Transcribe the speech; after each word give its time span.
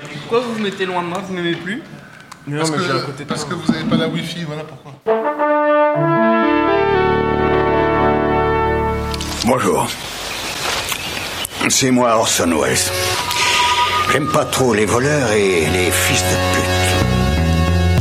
Pourquoi 0.00 0.40
vous 0.40 0.54
vous 0.54 0.60
mettez 0.60 0.86
loin 0.86 1.02
de 1.02 1.08
moi 1.08 1.18
Vous 1.26 1.34
m'aimez 1.34 1.56
plus 1.56 1.82
Parce, 2.56 2.70
que, 2.70 3.22
parce 3.24 3.44
que 3.44 3.54
vous 3.54 3.72
n'avez 3.72 3.84
pas 3.84 3.96
la 3.96 4.08
Wi-Fi, 4.08 4.44
voilà 4.44 4.62
pourquoi. 4.64 4.92
Bonjour. 9.44 9.88
C'est 11.68 11.90
moi 11.90 12.16
Orson 12.16 12.50
Welles. 12.60 12.76
J'aime 14.12 14.28
pas 14.28 14.44
trop 14.44 14.72
les 14.72 14.86
voleurs 14.86 15.32
et 15.32 15.66
les 15.66 15.90
fils 15.90 16.22
de 16.22 16.54
pute. 16.54 16.77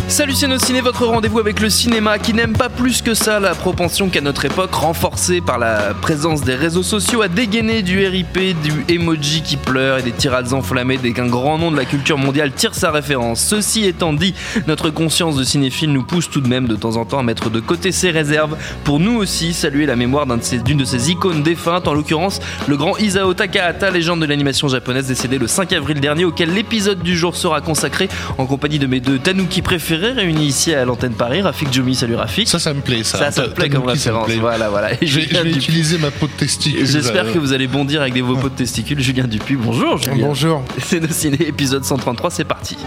Salut 0.09 0.35
Ciné, 0.35 0.79
votre 0.79 1.05
rendez-vous 1.05 1.37
avec 1.37 1.59
le 1.59 1.69
cinéma 1.69 2.17
qui 2.17 2.33
n'aime 2.33 2.53
pas 2.53 2.69
plus 2.69 3.01
que 3.01 3.13
ça 3.13 3.41
la 3.41 3.53
propension 3.53 4.07
qu'à 4.07 4.21
notre 4.21 4.45
époque, 4.45 4.73
renforcée 4.73 5.41
par 5.41 5.59
la 5.59 5.93
présence 6.01 6.41
des 6.41 6.55
réseaux 6.55 6.81
sociaux, 6.81 7.21
à 7.21 7.27
dégainer 7.27 7.81
du 7.81 8.07
RIP, 8.07 8.39
du 8.63 8.85
emoji 8.87 9.41
qui 9.41 9.57
pleure 9.57 9.97
et 9.97 10.03
des 10.03 10.13
tirades 10.13 10.53
enflammées 10.53 10.97
dès 10.97 11.11
qu'un 11.11 11.27
grand 11.27 11.57
nom 11.57 11.71
de 11.71 11.75
la 11.75 11.83
culture 11.83 12.17
mondiale 12.17 12.53
tire 12.53 12.73
sa 12.73 12.89
référence. 12.89 13.41
Ceci 13.41 13.83
étant 13.83 14.13
dit, 14.13 14.33
notre 14.65 14.89
conscience 14.89 15.35
de 15.35 15.43
cinéphile 15.43 15.91
nous 15.91 16.03
pousse 16.03 16.29
tout 16.29 16.39
de 16.41 16.47
même 16.47 16.67
de 16.67 16.77
temps 16.77 16.95
en 16.95 17.03
temps 17.03 17.19
à 17.19 17.23
mettre 17.23 17.49
de 17.49 17.59
côté 17.59 17.91
ses 17.91 18.09
réserves 18.09 18.55
pour 18.85 19.01
nous 19.01 19.17
aussi 19.17 19.53
saluer 19.53 19.85
la 19.85 19.97
mémoire 19.97 20.25
d'un 20.25 20.37
de 20.37 20.57
d'une 20.63 20.77
de 20.77 20.85
ces 20.85 21.11
icônes 21.11 21.43
défuntes, 21.43 21.85
en 21.85 21.93
l'occurrence 21.93 22.39
le 22.69 22.77
grand 22.77 22.97
Isao 22.97 23.33
Takahata, 23.33 23.91
légende 23.91 24.21
de 24.21 24.25
l'animation 24.25 24.69
japonaise 24.69 25.07
décédé 25.07 25.37
le 25.37 25.47
5 25.47 25.73
avril 25.73 25.99
dernier, 25.99 26.23
auquel 26.23 26.53
l'épisode 26.53 27.03
du 27.03 27.17
jour 27.17 27.35
sera 27.35 27.59
consacré 27.59 28.07
en 28.37 28.45
compagnie 28.45 28.79
de 28.79 28.87
mes 28.87 29.01
deux 29.01 29.19
tanuki 29.19 29.61
préférés 29.61 29.96
réunis 29.97 30.45
ici 30.47 30.73
à 30.73 30.85
l'antenne 30.85 31.13
Paris. 31.13 31.41
Rafik 31.41 31.71
Djoumi, 31.73 31.95
salut 31.95 32.15
Rafik. 32.15 32.47
Ça, 32.47 32.59
ça 32.59 32.73
me 32.73 32.81
plaît. 32.81 33.03
Ça, 33.03 33.17
Ça, 33.17 33.31
ça 33.31 33.43
me 33.47 33.53
plaît 33.53 33.69
comme 33.69 33.85
référence. 33.85 34.25
plaît. 34.27 34.37
Voilà, 34.39 34.69
voilà. 34.69 34.93
Et 34.93 35.05
Je 35.05 35.15
vais, 35.15 35.21
je 35.23 35.27
Julien 35.27 35.43
vais 35.43 35.49
Dupuis. 35.51 35.63
utiliser 35.63 35.97
ma 35.97 36.11
peau 36.11 36.27
de 36.27 36.31
testicule. 36.33 36.85
J'espère 36.85 37.25
euh, 37.25 37.33
que 37.33 37.39
vous 37.39 37.53
allez 37.53 37.67
bondir 37.67 38.01
avec 38.01 38.13
des 38.13 38.21
vos 38.21 38.35
pots 38.35 38.49
de 38.49 38.55
testicules. 38.55 38.99
Julien 38.99 39.25
Dupuis, 39.27 39.55
bonjour 39.55 39.97
Julien. 39.97 40.27
Bonjour. 40.27 40.63
C'est 40.83 40.99
nos 40.99 41.07
ciné, 41.09 41.37
épisode 41.47 41.83
133, 41.83 42.31
c'est 42.31 42.43
parti. 42.45 42.77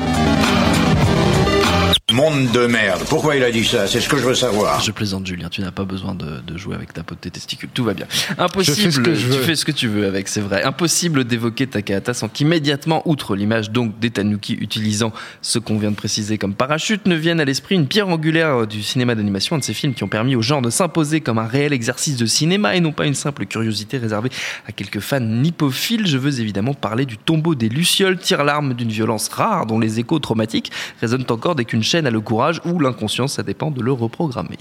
Monde 2.13 2.51
de 2.51 2.67
merde. 2.67 3.03
Pourquoi 3.09 3.37
il 3.37 3.45
a 3.45 3.53
dit 3.53 3.65
ça? 3.65 3.87
C'est 3.87 4.01
ce 4.01 4.09
que 4.09 4.17
je 4.17 4.25
veux 4.25 4.35
savoir. 4.35 4.81
Je 4.81 4.91
plaisante 4.91 5.25
Julien, 5.27 5.49
tu 5.49 5.61
n'as 5.61 5.71
pas 5.71 5.85
besoin 5.85 6.15
de, 6.17 6.41
de 6.45 6.59
jouer 6.59 6.75
avec 6.75 6.93
ta 6.93 7.05
peau 7.05 7.15
de 7.15 7.21
tes 7.21 7.31
testicules, 7.31 7.69
tout 7.73 7.85
va 7.85 7.95
bien. 7.95 8.07
Je 8.11 8.43
Impossible, 8.43 8.77
fais 8.77 8.91
ce 8.91 9.01
que 9.01 9.15
je 9.15 9.27
tu 9.27 9.33
veux. 9.33 9.43
fais 9.43 9.55
ce 9.55 9.65
que 9.65 9.71
tu 9.71 9.87
veux 9.87 10.07
avec, 10.07 10.27
c'est 10.27 10.41
vrai. 10.41 10.65
Impossible 10.65 11.23
d'évoquer 11.25 11.69
Takahata 11.69 12.13
sans 12.13 12.29
qu'immédiatement, 12.29 13.09
outre 13.09 13.37
l'image 13.37 13.71
donc 13.71 13.97
des 14.01 14.11
tanuki 14.11 14.55
utilisant 14.55 15.13
ce 15.41 15.61
qu'on 15.61 15.79
vient 15.79 15.93
de 15.93 15.97
préciser 15.97 16.37
comme 16.37 16.55
parachute, 16.55 17.07
ne 17.07 17.15
vienne 17.15 17.39
à 17.39 17.45
l'esprit 17.45 17.77
une 17.77 17.87
pierre 17.87 18.09
angulaire 18.09 18.67
du 18.67 18.83
cinéma 18.83 19.15
d'animation, 19.15 19.55
un 19.55 19.61
de 19.61 19.65
ces 19.65 19.75
films 19.75 19.95
qui 19.95 20.03
ont 20.03 20.09
permis 20.09 20.35
au 20.35 20.43
genre 20.43 20.63
de 20.63 20.71
s'imposer 20.71 21.21
comme 21.21 21.39
un 21.39 21.47
réel 21.47 21.73
exercice 21.73 22.17
de 22.17 22.27
cinéma 22.27 22.75
et 22.75 22.81
non 22.81 22.91
pas 22.93 23.07
une 23.07 23.15
simple 23.15 23.47
curiosité 23.47 23.99
réservée 23.99 24.31
à 24.67 24.73
quelques 24.73 25.01
fans 25.01 25.21
nippophiles. 25.21 26.09
Je 26.09 26.19
veux 26.19 26.41
évidemment 26.41 26.75
parler 26.75 27.07
du 27.07 27.19
tombeau 27.19 27.55
des 27.55 27.69
Lucioles, 27.69 28.19
tire-larme 28.19 28.75
d'une 28.75 28.91
violence 28.91 29.29
rare 29.29 29.67
dont 29.67 29.79
les 29.79 30.01
échos 30.01 30.19
traumatiques 30.19 30.73
résonnent 31.01 31.27
encore 31.31 31.55
dès 31.55 31.65
qu'une 31.65 31.85
chaîne 31.85 32.00
a 32.07 32.11
le 32.11 32.21
courage 32.21 32.61
ou 32.65 32.79
l'inconscience, 32.79 33.35
ça 33.35 33.43
dépend 33.43 33.71
de 33.71 33.81
le 33.81 33.93
reprogrammer. 33.93 34.59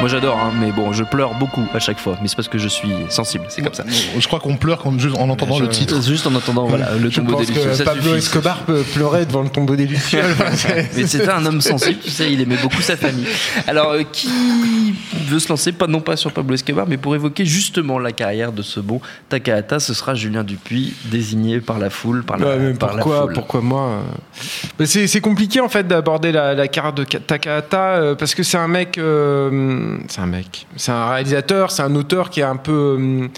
Moi 0.00 0.08
j'adore, 0.08 0.38
hein, 0.38 0.52
mais 0.58 0.72
bon, 0.72 0.92
je 0.92 1.04
pleure 1.04 1.34
beaucoup 1.34 1.66
à 1.74 1.78
chaque 1.78 1.98
fois, 1.98 2.16
mais 2.22 2.28
c'est 2.28 2.34
parce 2.36 2.48
que 2.48 2.56
je 2.58 2.68
suis 2.68 2.88
sensible, 3.10 3.44
c'est 3.50 3.60
comme 3.62 3.74
ça. 3.74 3.84
Je 4.18 4.26
crois 4.26 4.40
qu'on 4.40 4.56
pleure 4.56 4.78
quand- 4.82 4.98
juste 4.98 5.16
en 5.16 5.28
entendant 5.28 5.58
le 5.58 5.68
titre. 5.68 6.00
Juste 6.02 6.26
en 6.26 6.34
entendant 6.34 6.66
voilà, 6.66 6.94
le 6.96 7.10
tombeau 7.10 7.38
des 7.38 7.46
Lucioles, 7.46 7.68
que 7.70 7.74
ça 7.74 7.84
Pablo 7.84 8.02
suffit. 8.02 8.14
Escobar 8.16 8.58
peut 8.64 8.82
pleurer 8.94 9.26
devant 9.26 9.42
le 9.42 9.50
tombeau 9.50 9.76
des 9.76 9.86
Lucioles. 9.86 10.34
Mais 10.96 11.06
c'était 11.06 11.28
un 11.28 11.44
homme 11.44 11.60
sensible, 11.60 11.98
tu 12.02 12.10
sais, 12.10 12.32
il 12.32 12.40
aimait 12.40 12.56
beaucoup 12.62 12.80
sa 12.80 12.96
famille. 12.96 13.26
Alors, 13.66 13.90
euh, 13.92 14.02
qui 14.10 14.94
veut 15.28 15.38
se 15.38 15.48
lancer, 15.50 15.72
pas 15.72 15.86
non 15.86 16.00
pas 16.00 16.16
sur 16.16 16.32
Pablo 16.32 16.54
Escobar, 16.54 16.86
mais 16.88 16.96
pour 16.96 17.14
évoquer 17.14 17.44
justement 17.44 17.98
la 17.98 18.12
carrière 18.12 18.52
de 18.52 18.62
ce 18.62 18.80
bon 18.80 19.00
Takahata, 19.28 19.78
ce 19.80 19.92
sera 19.94 20.14
Julien 20.14 20.44
Dupuis, 20.44 20.94
désigné 21.04 21.60
par 21.60 21.78
la 21.78 21.90
foule, 21.90 22.24
par 22.24 22.38
la, 22.38 22.46
Ouais, 22.46 22.58
mais 22.58 22.72
par 22.74 22.94
la 22.94 23.02
pourquoi, 23.02 23.22
foule. 23.22 23.32
pourquoi 23.34 23.60
moi 23.60 23.82
euh 23.82 24.59
C'est 24.86 25.06
c'est 25.06 25.20
compliqué 25.20 25.60
en 25.60 25.68
fait 25.68 25.86
d'aborder 25.86 26.32
la, 26.32 26.54
la 26.54 26.66
carrière 26.68 26.92
de 26.94 27.04
Ka- 27.04 27.18
Takahata 27.20 27.96
euh, 27.96 28.14
parce 28.14 28.34
que 28.34 28.42
c'est 28.42 28.56
un 28.56 28.68
mec, 28.68 28.96
euh, 28.96 29.98
c'est 30.08 30.20
un 30.20 30.26
mec, 30.26 30.66
c'est 30.76 30.90
un 30.92 31.10
réalisateur, 31.10 31.70
c'est 31.70 31.82
un 31.82 31.94
auteur 31.94 32.30
qui 32.30 32.40
est 32.40 32.44
un 32.44 32.56
peu, 32.56 32.96
euh, 32.98 33.28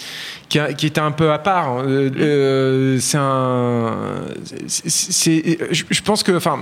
qui, 0.49 0.59
a- 0.61 0.73
qui 0.73 0.87
était 0.87 1.01
un 1.01 1.11
peu 1.11 1.33
à 1.33 1.39
part. 1.39 1.69
hein. 1.69 1.85
Euh, 1.87 2.11
euh, 2.17 2.99
c'est 3.01 3.19
un, 3.19 4.23
c'est- 4.69 5.59
je, 5.91 6.03
pense 6.03 6.23
que, 6.23 6.33
enfin. 6.37 6.59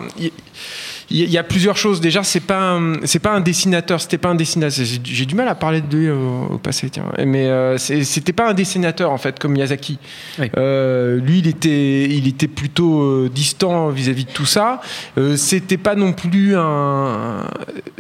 Il 1.11 1.29
y 1.31 1.39
a 1.39 1.43
plusieurs 1.43 1.77
choses. 1.77 2.01
Déjà, 2.01 2.23
c'est 2.23 2.41
pas 2.41 2.61
un, 2.75 2.95
c'est 3.05 3.19
pas 3.19 3.33
un 3.33 3.41
dessinateur. 3.41 4.01
C'était 4.01 4.19
pas 4.19 4.29
un 4.29 4.35
dessinateur. 4.37 4.85
J'ai 5.05 5.27
du 5.27 5.35
mal 5.35 5.49
à 5.49 5.55
parler 5.55 5.81
de 5.81 5.97
lui 5.97 6.11
au, 6.11 6.55
au 6.55 6.59
passé, 6.59 6.89
tiens. 6.91 7.05
Mais 7.27 7.47
euh, 7.47 7.79
c'était 7.79 8.33
pas 8.33 8.49
un 8.51 8.55
dessinateur 8.55 9.11
en 9.11 9.19
fait, 9.19 9.39
comme 9.39 9.53
Miyazaki. 9.53 9.99
Oui. 10.39 10.51
Euh, 10.57 11.19
lui, 11.21 11.41
il 11.41 11.49
était, 11.49 12.05
il 12.09 12.29
était 12.29 12.47
plutôt 12.49 13.03
euh, 13.03 13.31
distant 13.33 13.89
vis-à-vis 13.89 14.25
de 14.27 14.31
tout 14.31 14.47
ça. 14.47 14.81
Euh, 15.19 15.37
c'était 15.37 15.77
pas 15.79 15.95
non 15.97 16.13
plus 16.13 16.55
un, 16.57 17.45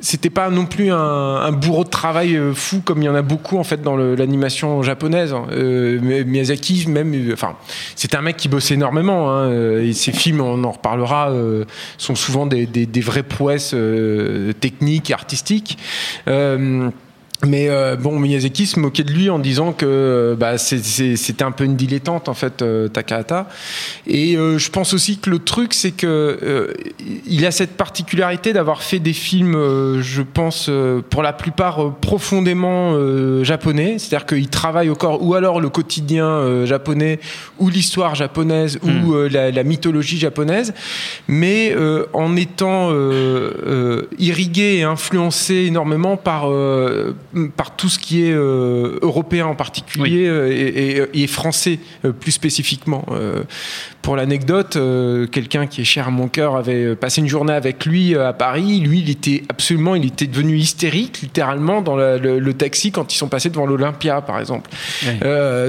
c'était 0.01 0.31
pas 0.31 0.49
non 0.51 0.67
plus 0.67 0.93
un, 0.93 0.97
un 0.97 1.53
bourreau 1.53 1.85
de 1.85 1.91
travail 1.91 2.39
fou 2.55 2.81
comme 2.85 3.03
il 3.03 3.07
y 3.07 3.09
en 3.09 3.15
a 3.15 3.23
beaucoup 3.23 3.59
en 3.59 3.65
fait 3.65 3.83
dans 3.83 3.97
l'animation 3.97 4.83
japonaise. 4.83 5.33
hein. 5.33 5.47
Miyazaki, 6.27 6.87
même, 6.89 7.15
enfin, 7.33 7.57
c'était 7.97 8.17
un 8.17 8.23
mec 8.23 8.37
qui 8.37 8.49
bossait 8.49 8.75
énormément. 8.75 9.31
hein, 9.31 9.51
et 9.81 9.93
ses 9.93 10.13
films, 10.13 10.41
on 10.41 10.63
en 10.65 10.71
reparlera, 10.71 11.33
sont 11.99 12.15
souvent 12.15 12.47
des, 12.47 12.67
des- 12.67 12.87
des 12.87 13.00
vraies 13.01 13.23
prouesses 13.23 13.73
euh, 13.75 14.53
techniques, 14.53 15.11
artistiques. 15.11 15.79
Mais 17.47 17.71
euh, 17.71 17.97
bon, 17.97 18.19
Miyazaki 18.19 18.67
se 18.67 18.79
moquait 18.79 19.03
de 19.03 19.13
lui 19.13 19.31
en 19.31 19.39
disant 19.39 19.73
que 19.73 19.87
euh, 19.87 20.37
bah, 20.37 20.59
c'était 20.59 21.43
un 21.43 21.53
peu 21.53 21.65
une 21.65 21.77
dilettante 21.77 22.29
en 22.29 22.35
fait, 22.35 22.61
euh, 22.61 22.89
Takahata. 22.89 23.49
Et 24.07 24.37
euh, 24.37 24.59
je 24.59 24.71
pense 24.71 24.93
aussi 24.93 25.19
que 25.19 25.31
le 25.31 25.39
truc, 25.39 25.73
c'est 25.73 25.93
que 25.93 26.07
euh, 26.43 26.75
il 27.27 27.47
a 27.47 27.51
cette 27.51 27.79
particularité 27.79 28.53
d'avoir 28.53 28.83
fait 28.83 28.99
des 28.99 29.15
films, 29.15 29.55
euh, 29.55 30.03
je 30.03 30.21
pense, 30.21 30.67
euh, 30.69 31.01
pour 31.09 31.23
la 31.23 31.33
plupart 31.33 31.83
euh, 31.83 31.95
profondément 31.99 32.93
euh, 32.93 33.43
japonais. 33.43 33.97
C'est-à-dire 33.99 34.27
qu'il 34.27 34.49
travaille 34.49 34.91
au 34.91 34.95
corps, 34.95 35.23
ou 35.23 35.35
alors 35.35 35.61
le 35.61 35.71
quotidien 35.71 36.27
euh, 36.27 36.67
japonais, 36.67 37.21
ou 37.59 37.71
l'histoire 37.71 38.15
japonaise, 38.17 38.79
ou 38.83 39.15
euh, 39.15 39.29
la, 39.31 39.51
la 39.51 39.65
mythologie 39.65 40.19
japonaise, 40.19 40.75
mais 41.27 41.73
euh, 41.75 42.05
en 42.13 42.37
étant 42.37 42.91
euh, 42.91 43.53
euh, 43.67 44.03
irrigué 44.19 44.77
et 44.77 44.83
influencé 44.83 45.55
énormément 45.55 46.19
par 46.19 46.51
euh, 46.51 47.15
par 47.57 47.77
tout 47.77 47.89
ce 47.89 47.99
qui 47.99 48.25
est 48.25 48.33
euh, 48.33 48.99
européen 49.03 49.47
en 49.47 49.55
particulier 49.55 50.27
euh, 50.27 50.51
et, 50.51 50.97
et- 51.17 51.23
et 51.23 51.27
français 51.27 51.79
euh, 52.05 52.13
plus 52.13 52.33
spécifiquement. 52.33 53.05
Euh, 53.13 53.45
pour 54.03 54.17
l'anecdote, 54.17 54.79
quelqu'un 55.31 55.67
qui 55.67 55.83
est 55.83 55.85
cher 55.85 56.09
à 56.09 56.11
mon 56.11 56.27
cœur 56.29 56.57
avait 56.57 56.97
passé 56.97 57.21
une 57.21 57.29
journée 57.29 57.53
avec 57.53 57.85
lui 57.85 58.17
à 58.17 58.33
Paris. 58.33 58.81
Lui, 58.81 59.01
il 59.01 59.11
était 59.11 59.43
absolument, 59.51 59.95
il 59.95 60.07
était 60.07 60.27
devenu 60.27 60.57
hystérique 60.57 61.21
littéralement 61.21 61.83
dans 61.83 61.97
la- 61.97 62.17
le, 62.17 62.39
le 62.39 62.55
taxi 62.55 62.93
quand 62.93 63.13
ils 63.13 63.19
sont 63.19 63.29
passés 63.29 63.51
devant 63.51 63.67
l'Olympia, 63.67 64.23
par 64.23 64.41
exemple. 64.41 64.71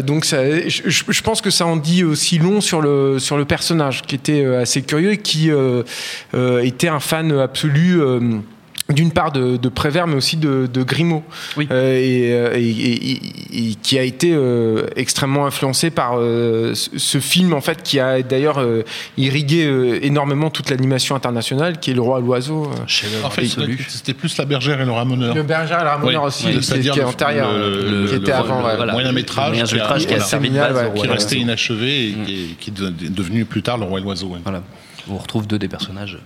Donc, 0.04 0.24
ça, 0.24 0.38
je, 0.70 1.22
pense 1.22 1.42
que 1.42 1.50
ça 1.50 1.66
en 1.66 1.76
dit 1.76 2.06
aussi 2.06 2.38
long 2.40 2.62
sur 2.62 2.82
le 2.82 3.20
sur 3.20 3.38
le 3.38 3.44
personnage 3.44 4.04
qui 4.04 4.16
était 4.16 4.46
assez 4.46 4.82
curieux 4.82 5.12
et 5.12 5.18
qui 5.18 5.52
était 6.64 6.88
un 6.88 7.00
fan 7.02 7.32
absolu. 7.38 8.00
D'une 8.94 9.12
part 9.12 9.32
de, 9.32 9.58
de 9.58 9.70
Prévert, 9.70 10.08
mais 10.08 10.16
aussi 10.16 10.38
de, 10.38 10.68
de 10.72 10.84
Grimaud, 10.84 11.24
Oui. 11.58 11.68
Euh, 11.72 11.96
et, 11.98 12.34
euh, 12.34 12.54
et- 12.56 12.70
et- 12.70 13.12
et- 13.12 13.70
et 13.72 13.76
qui 13.82 13.98
a 14.00 14.04
été 14.04 14.32
euh, 14.34 14.86
extrêmement 14.96 15.46
influencé 15.46 15.90
par 15.90 16.14
euh, 16.18 16.74
ce, 16.76 16.90
ce 16.98 17.20
film, 17.20 17.54
en 17.54 17.62
fait, 17.62 17.84
qui 17.84 18.00
a 18.00 18.22
d'ailleurs 18.22 18.60
euh, 18.60 18.84
irrigué 19.18 19.66
euh, 19.66 20.00
énormément 20.04 20.50
toute 20.50 20.70
l'animation 20.70 21.16
internationale, 21.16 21.80
qui 21.80 21.92
est 21.92 21.94
Le 21.94 22.02
Roi 22.02 22.20
et 22.20 22.22
l'Oiseau. 22.22 22.66
euh. 22.66 23.26
En 23.26 23.30
fait, 23.30 23.46
c'était 23.90 24.14
plus 24.14 24.38
la 24.38 24.46
bergère 24.46 24.80
et 24.82 24.86
le 24.86 24.92
ramoneur. 24.92 25.36
Le 25.36 25.44
berger 25.44 25.76
et 25.80 25.84
le 25.84 25.90
ramoneur 25.90 26.22
Oui, 26.24 26.28
aussi, 26.28 26.48
oui, 26.48 26.60
qui, 26.60 26.90
qui 26.90 27.00
est 27.00 27.04
antérieur, 27.04 27.52
le- 27.52 27.70
le- 28.02 28.06
qui 28.08 28.12
le- 28.16 28.22
était 28.22 28.32
avant. 28.32 28.58
le- 28.68 28.76
voilà. 28.76 28.94
moyen 28.94 29.12
métrage, 29.12 29.52
Le 29.52 29.58
moyen 29.58 29.74
métrage 29.74 30.02
qui 30.02 30.08
a 30.14 30.18
Voilà. 30.18 30.24
servi 30.26 30.50
de 30.50 30.54
Séminal, 30.54 30.74
base 30.74 30.84
ouais, 30.84 30.90
au 30.90 31.02
qui 31.02 31.06
et 31.08 31.10
resté 31.10 31.36
l'Oiseau. 31.36 31.44
inachevé 31.46 32.08
et 32.10 32.14
qui 32.26 32.34
est, 32.34 32.48
qui 32.60 32.70
est 32.72 33.10
devenu 33.12 33.46
plus 33.46 33.62
tard 33.64 33.78
le 33.78 33.86
roi 33.86 34.00
et 34.00 34.04
l'oiseau. 34.04 34.28
ouais. 34.28 34.40
Voilà. 34.44 34.62
On 35.10 35.18
retrouve 35.18 35.48
deux 35.48 35.58
des 35.60 35.68
personnages 35.68 36.18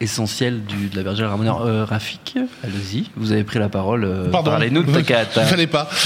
essentiels 0.00 0.62
du, 0.64 0.88
de 0.88 0.96
la 0.96 1.02
bergère 1.02 1.30
Ramoneur. 1.30 1.62
Euh, 1.64 1.84
Rafik, 1.84 2.34
allez-y, 2.64 3.04
vous 3.16 3.32
avez 3.32 3.44
pris 3.44 3.58
la 3.58 3.68
parole. 3.68 4.04
euh, 4.04 4.28
Pardon. 4.30 4.50
Parlez-nous 4.50 4.82
de 4.82 4.92
Takahata. 4.92 5.42
Il 5.44 5.46
fallait 5.48 5.66
pas. 5.66 5.88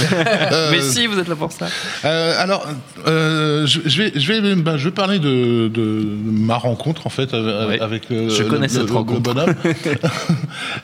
Euh, 0.53 0.69
Mais 0.71 0.81
si, 0.81 1.07
vous 1.07 1.19
êtes 1.19 1.29
là 1.29 1.37
pour 1.37 1.51
ça. 1.53 1.69
Euh, 2.05 2.35
alors, 2.43 2.67
je, 3.07 3.65
je 3.85 4.03
vais, 4.03 4.13
je 4.15 4.33
vais, 4.33 4.55
bah, 4.57 4.77
je 4.77 4.85
vais 4.85 4.91
parler 4.95 5.19
de, 5.19 5.69
de 5.69 6.07
ma 6.25 6.57
rencontre 6.57 7.07
en 7.07 7.11
fait 7.11 7.33
avec, 7.35 8.07
Je 8.11 8.43
connais 8.45 8.67
le, 8.67 8.73
cette 8.73 8.83
le- 8.83 8.87
le 8.89 8.93
rencontre. 8.95 9.21
bonhomme. 9.21 9.55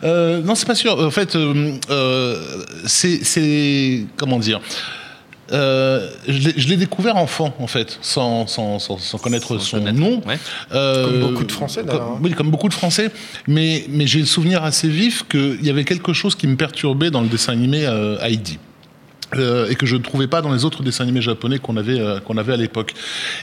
Non, 0.47 0.55
c'est 0.55 0.67
pas 0.67 0.75
sûr. 0.75 0.99
En 0.99 1.11
fait, 1.11 1.37
c'est, 2.87 3.25
c'est 3.25 4.07
comment 4.17 4.39
dire? 4.39 4.61
Euh, 5.53 6.11
je 6.27 6.49
l'ai- 6.49 6.55
je 6.57 6.69
l'ai 6.69 6.77
découvert 6.77 7.17
enfant, 7.17 7.55
en 7.61 7.67
fait, 7.67 7.99
sans, 8.03 8.47
sans, 8.47 8.79
sans, 8.79 8.99
sans 8.99 9.19
connaître 9.19 9.59
Sans 9.59 9.61
son 9.61 9.79
connaître, 9.79 9.99
nom. 9.99 10.21
ouais. 10.27 10.39
Euh, 10.73 11.05
Comme 11.05 11.21
beaucoup 11.33 11.45
de 11.45 11.53
Français, 11.53 11.85
d'ailleurs, 11.85 12.05
comme- 12.07 12.15
hein. 12.17 12.21
Oui, 12.23 12.31
comme 12.33 12.51
beaucoup 12.51 12.69
de 12.69 12.75
Français. 12.75 13.11
Mais, 13.47 13.85
mais 13.89 14.07
j'ai 14.07 14.19
le 14.21 14.27
souvenir 14.27 14.65
assez 14.65 14.89
vif 14.89 15.25
qu'il 15.29 15.65
y 15.65 15.71
avait 15.71 15.85
quelque 15.85 16.13
chose 16.13 16.35
qui 16.35 16.47
me 16.49 16.57
perturbait 16.57 17.11
dans 17.11 17.21
le 17.21 17.29
dessin 17.29 17.53
animé 17.53 17.87
euh, 17.87 18.19
Heidi. 18.23 18.59
Euh, 19.35 19.69
et 19.69 19.75
que 19.75 19.87
je 19.87 19.97
ne 19.97 20.03
trouvais 20.03 20.29
pas 20.29 20.41
dans 20.41 20.53
les 20.53 20.65
autres 20.65 20.85
dessins 20.85 21.03
animés 21.03 21.21
japonais 21.21 21.59
qu'on 21.59 21.77
avait 21.77 21.99
euh, 21.99 22.21
qu'on 22.21 22.37
avait 22.37 22.53
à 22.53 22.57
l'époque. 22.57 22.95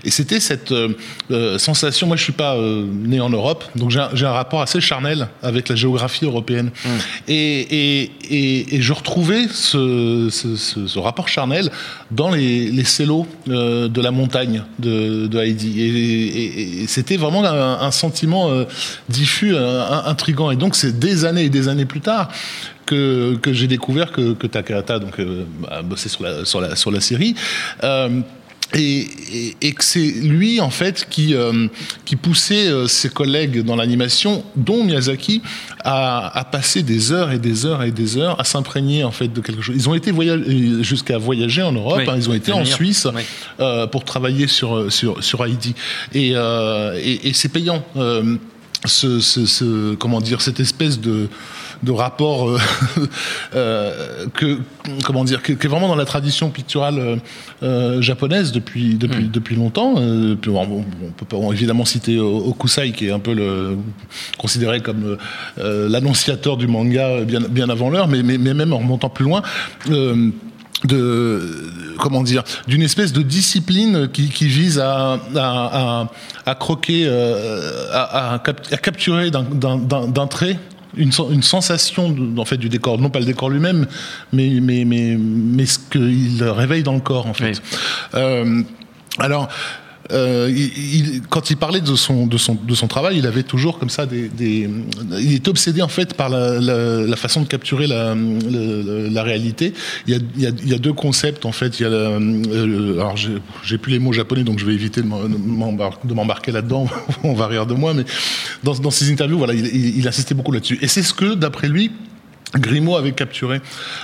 Et 0.05 0.11
c'était 0.11 0.39
cette 0.39 0.71
euh, 0.71 1.57
sensation. 1.57 2.07
Moi, 2.07 2.15
je 2.15 2.23
suis 2.23 2.31
pas 2.31 2.57
né 2.57 3.19
en 3.19 3.29
Europe, 3.29 3.65
donc 3.75 3.91
j'ai 3.91 4.25
un, 4.25 4.31
rapport 4.31 4.61
assez 4.61 4.79
charnel 4.79 5.27
avec 5.41 5.67
la 5.67 5.75
géographie 5.75 6.23
européenne. 6.23 6.71
Et, 7.27 7.33
et, 7.33 8.11
et, 8.29 8.75
et 8.75 8.81
je 8.81 8.93
retrouvais 8.93 9.47
ce, 9.51 10.29
ce, 10.31 10.55
ce, 10.55 10.87
ce 10.87 10.99
rapport 10.99 11.27
charnel 11.27 11.69
dans 12.11 12.31
les, 12.31 12.71
les 12.71 12.85
cellos 12.85 13.27
de 13.45 14.01
la 14.01 14.11
montagne 14.11 14.63
de, 14.79 15.27
de 15.27 15.39
Heidi. 15.39 15.81
Et, 15.81 16.87
c'était 16.87 17.17
vraiment 17.17 17.43
un, 17.43 17.81
un 17.81 17.91
sentiment 17.91 18.49
diffus, 19.09 19.55
intrigant. 19.55 20.49
Et 20.51 20.55
donc, 20.55 20.75
c'est 20.75 20.97
des 20.97 21.25
années 21.25 21.45
et 21.45 21.49
des 21.49 21.67
années 21.67 21.85
plus 21.85 22.01
tard 22.01 22.29
que, 22.93 23.35
que 23.41 23.51
j'ai 23.53 23.67
découvert 23.67 24.11
que, 24.11 24.33
que 24.33 24.47
Takahata 24.47 24.99
donc, 24.99 25.19
euh, 25.19 25.43
a 25.69 25.81
bossé 25.81 26.09
sur 26.09 26.23
la, 26.23 26.45
sur 26.45 26.61
la, 26.61 26.75
sur 26.75 26.91
la 26.91 27.01
série. 27.01 27.33
Euh, 27.83 28.19
et, 28.75 29.01
et- 29.31 29.55
et 29.61 29.71
que 29.73 29.83
c'est 29.83 29.99
lui 30.39 30.59
en 30.59 30.71
fait 30.71 31.05
qui, 31.09 31.35
euh, 31.35 31.67
qui 32.05 32.15
poussait 32.15 32.67
euh, 32.69 32.87
ses 32.87 33.09
collègues 33.09 33.61
dans 33.63 33.75
l'animation, 33.75 34.43
dont 34.55 34.83
Miyazaki, 34.83 35.43
à, 35.83 36.35
à 36.39 36.43
passer 36.43 36.81
des 36.81 37.11
heures 37.11 37.31
et 37.31 37.37
des 37.37 37.67
heures 37.67 37.83
et 37.83 37.91
des 37.91 38.17
heures 38.17 38.39
à 38.39 38.43
s'imprégner 38.43 39.03
en 39.03 39.11
fait 39.11 39.27
de 39.31 39.41
quelque 39.41 39.61
chose. 39.61 39.75
Ils 39.77 39.87
ont 39.89 39.93
été 39.93 40.09
voyage- 40.11 40.41
jusqu'à 40.81 41.19
voyager 41.19 41.61
en 41.61 41.71
Europe, 41.73 41.99
Oui, 41.99 42.05
hein, 42.09 42.15
ils 42.17 42.27
ont 42.29 42.33
été 42.33 42.51
en. 42.51 42.65
Suisse 42.65 43.07
Oui. 43.13 43.21
euh, 43.59 43.85
pour 43.85 44.05
travailler 44.05 44.47
sur 44.47 44.91
sur 44.91 45.23
sur 45.23 45.45
Heidi. 45.45 45.75
Et, 46.15 46.29
et, 46.31 47.31
c'est 47.33 47.49
payant. 47.49 47.83
Ce, 48.85 49.19
ce, 49.21 49.45
ce- 49.45 49.95
comment 49.95 50.19
dire 50.19 50.41
cette 50.41 50.59
espèce 50.59 50.99
de 50.99 51.27
de 51.83 51.91
rapport 51.91 52.49
euh, 52.49 52.57
euh, 53.55 54.25
que 54.33 54.59
comment 55.05 55.23
dire 55.23 55.43
qui 55.43 55.51
est 55.51 55.67
vraiment 55.67 55.87
dans 55.87 55.95
la 55.95 56.05
tradition 56.05 56.49
picturale 56.49 57.19
euh, 57.61 58.01
japonaise 58.01 58.51
depuis 58.51 58.95
depuis 58.95 59.27
depuis 59.27 59.55
longtemps. 59.55 59.95
Puis 60.41 60.49
on, 60.51 60.61
on 60.61 60.83
peut 61.17 61.25
pas 61.25 61.37
évidemment 61.51 61.85
citer 61.85 62.19
Okusai 62.19 62.91
qui 62.91 63.07
est 63.07 63.11
un 63.11 63.19
peu 63.19 63.33
le 63.33 63.77
considéré 64.37 64.79
comme 64.81 65.17
l'annonciateur 65.57 66.57
du 66.57 66.67
manga 66.67 67.21
bien 67.21 67.41
bien 67.41 67.69
avant 67.69 67.89
l'heure 67.89 68.07
mais, 68.07 68.23
mais 68.23 68.37
mais 68.37 68.53
même 68.53 68.73
en 68.73 68.77
remontant 68.79 69.09
plus 69.09 69.25
loin 69.25 69.41
de 70.85 71.41
comment 71.97 72.23
dire 72.23 72.43
d'une 72.67 72.81
espèce 72.81 73.13
de 73.13 73.21
discipline 73.21 74.09
qui, 74.11 74.27
qui 74.29 74.47
vise 74.47 74.79
à, 74.79 75.13
à, 75.13 75.17
à, 75.35 76.11
à 76.45 76.55
croquer 76.55 77.05
euh, 77.07 77.87
à, 77.93 78.33
à 78.33 78.39
cap- 78.39 78.67
à 78.71 78.77
capturer 78.77 79.31
d'un 79.31 80.27
trait 80.27 80.57
une, 80.97 81.11
une 81.31 81.43
sensation 81.43 82.09
de- 82.11 82.39
en 82.39 82.45
fait 82.45 82.57
du 82.57 82.69
décor 82.69 82.99
non 82.99 83.09
pas 83.09 83.19
le 83.19 83.25
décor 83.25 83.49
lui-même 83.49 83.87
mais 84.31 84.59
mais 84.61 84.85
mais 84.85 85.17
mais 85.17 85.65
ce 85.65 85.79
qu'il 85.79 86.43
réveille 86.43 86.83
dans 86.83 86.93
le 86.93 86.99
corps 86.99 87.27
en 87.27 87.33
fait 87.33 87.51
Oui. 87.51 87.79
Euh, 88.15 88.61
alors 89.19 89.47
euh, 90.11 90.51
quand 91.29 91.49
il 91.49 91.57
parlait 91.57 91.79
de 91.79 91.95
son, 91.95 92.27
travail, 92.89 93.17
il 93.17 93.27
avait 93.27 93.43
toujours 93.43 93.79
comme 93.79 93.89
ça 93.89 94.05
des. 94.05 94.29
il 95.19 95.33
était 95.33 95.49
obsédé 95.49 95.81
en 95.81 95.87
fait 95.87 96.13
par 96.13 96.29
la, 96.29 97.15
façon 97.15 97.41
de 97.41 97.47
capturer 97.47 97.87
la, 97.87 99.23
réalité. 99.23 99.73
Il 100.07 100.21
y, 100.37 100.73
a, 100.73 100.77
deux 100.77 100.93
concepts 100.93 101.45
en 101.45 101.51
fait. 101.51 101.81
Euh, 101.81 102.99
alors 102.99 103.15
j'ai 103.15 103.77
plus 103.77 103.93
les 103.93 103.99
mots 103.99 104.13
japonais 104.13 104.43
donc 104.43 104.59
je 104.59 104.65
vais 104.65 104.73
éviter 104.73 105.01
de 105.01 105.07
m'embarquer 106.13 106.51
là-dedans. 106.51 106.87
On 107.23 107.33
va 107.33 107.47
rire 107.47 107.65
de 107.65 107.73
moi, 107.73 107.93
mais 107.93 108.03
dans, 108.63 108.91
ses 108.91 109.11
interviews, 109.11 109.37
voilà, 109.37 109.53
il, 109.53 110.07
insistait 110.07 110.35
beaucoup 110.35 110.51
là-dessus. 110.51 110.79
Et 110.81 110.87
c'est 110.87 111.03
ce 111.03 111.13
que, 111.13 111.33
d'après 111.35 111.69
lui, 111.69 111.91
Grimaud 112.55 112.97
avait 112.97 113.13
capturé 113.13 113.61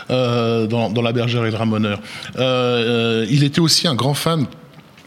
euh, 0.09 0.65
dans, 0.65 1.01
La 1.01 1.11
Bergère 1.11 1.45
et 1.45 1.51
le 1.51 1.57
Ramoneur. 1.57 1.99
Il 2.37 3.43
était 3.43 3.59
aussi 3.59 3.87
un 3.87 3.95
grand 3.95 4.13
fan 4.13 4.47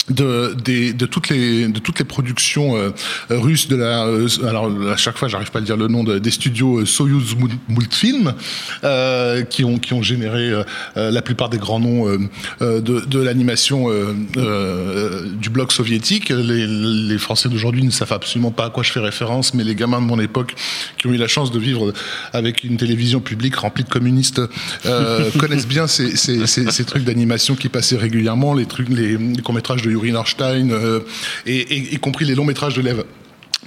de, 0.08 0.54
des, 0.64 0.92
de 0.92 1.06
toutes 1.06 1.28
les 1.28 1.68
de 1.68 1.78
toutes 1.78 1.98
les 2.00 2.04
productions 2.04 2.76
euh, 2.76 2.90
russes 3.30 3.68
de 3.68 3.76
la 3.76 4.04
euh, 4.06 4.26
alors 4.48 4.68
à 4.90 4.96
chaque 4.96 5.16
fois 5.16 5.28
j'arrive 5.28 5.50
pas 5.52 5.58
à 5.58 5.60
le 5.60 5.66
dire 5.66 5.76
le 5.76 5.86
nom 5.86 6.02
de- 6.02 6.18
des 6.18 6.30
studios 6.32 6.80
euh, 6.80 6.84
Soyuz 6.86 7.36
Mul- 7.36 7.50
Multfilm 7.68 8.34
euh, 8.82 9.42
qui 9.42 9.62
ont 9.64 9.78
qui 9.78 9.92
ont 9.92 10.02
généré 10.02 10.50
euh, 10.50 10.64
euh, 10.96 11.10
la 11.12 11.22
plupart 11.22 11.50
des 11.50 11.58
grands 11.58 11.78
noms 11.78 12.08
euh, 12.08 12.18
euh, 12.62 12.80
de, 12.80 13.00
de 13.00 13.18
l'animation 13.20 13.90
euh, 13.90 14.12
euh, 14.38 15.26
du 15.40 15.50
bloc 15.50 15.70
soviétique. 15.72 16.30
Les, 16.30 16.66
les 16.66 17.18
Français 17.18 17.48
d'aujourd'hui 17.48 17.84
ne 17.84 17.90
savent 17.90 18.12
absolument 18.12 18.50
pas 18.50 18.66
à 18.66 18.70
quoi 18.70 18.82
je 18.82 18.90
fais 18.90 19.00
référence 19.00 19.54
mais 19.54 19.62
les 19.62 19.74
gamins 19.76 20.00
de 20.00 20.06
mon 20.06 20.18
époque 20.18 20.54
qui 20.98 21.06
ont 21.06 21.12
eu 21.12 21.16
la 21.16 21.28
chance 21.28 21.52
de 21.52 21.58
vivre 21.60 21.92
avec 22.32 22.64
une 22.64 22.76
télévision 22.76 23.20
publique 23.20 23.54
remplie 23.56 23.84
de 23.84 23.88
communistes 23.88 24.40
euh, 24.84 25.30
connaissent 25.38 25.68
bien 25.68 25.86
ces, 25.86 26.16
ces, 26.16 26.46
ces, 26.48 26.70
ces 26.72 26.84
trucs 26.84 27.04
d'animation 27.04 27.54
qui 27.54 27.68
passaient 27.68 27.96
régulièrement, 27.96 28.54
les 28.54 28.66
trucs, 28.66 28.88
les, 28.88 29.16
courts 29.42 29.54
métrages 29.54 29.82
de 29.82 29.91
Yuri 29.92 30.12
Norstein, 30.12 30.70
euh, 30.70 31.00
et, 31.46 31.56
et- 31.58 31.94
y 31.94 31.98
compris 31.98 32.24
les 32.24 32.34
longs 32.34 32.44
métrages 32.44 32.74
de 32.74 32.82
Lev. 32.82 33.04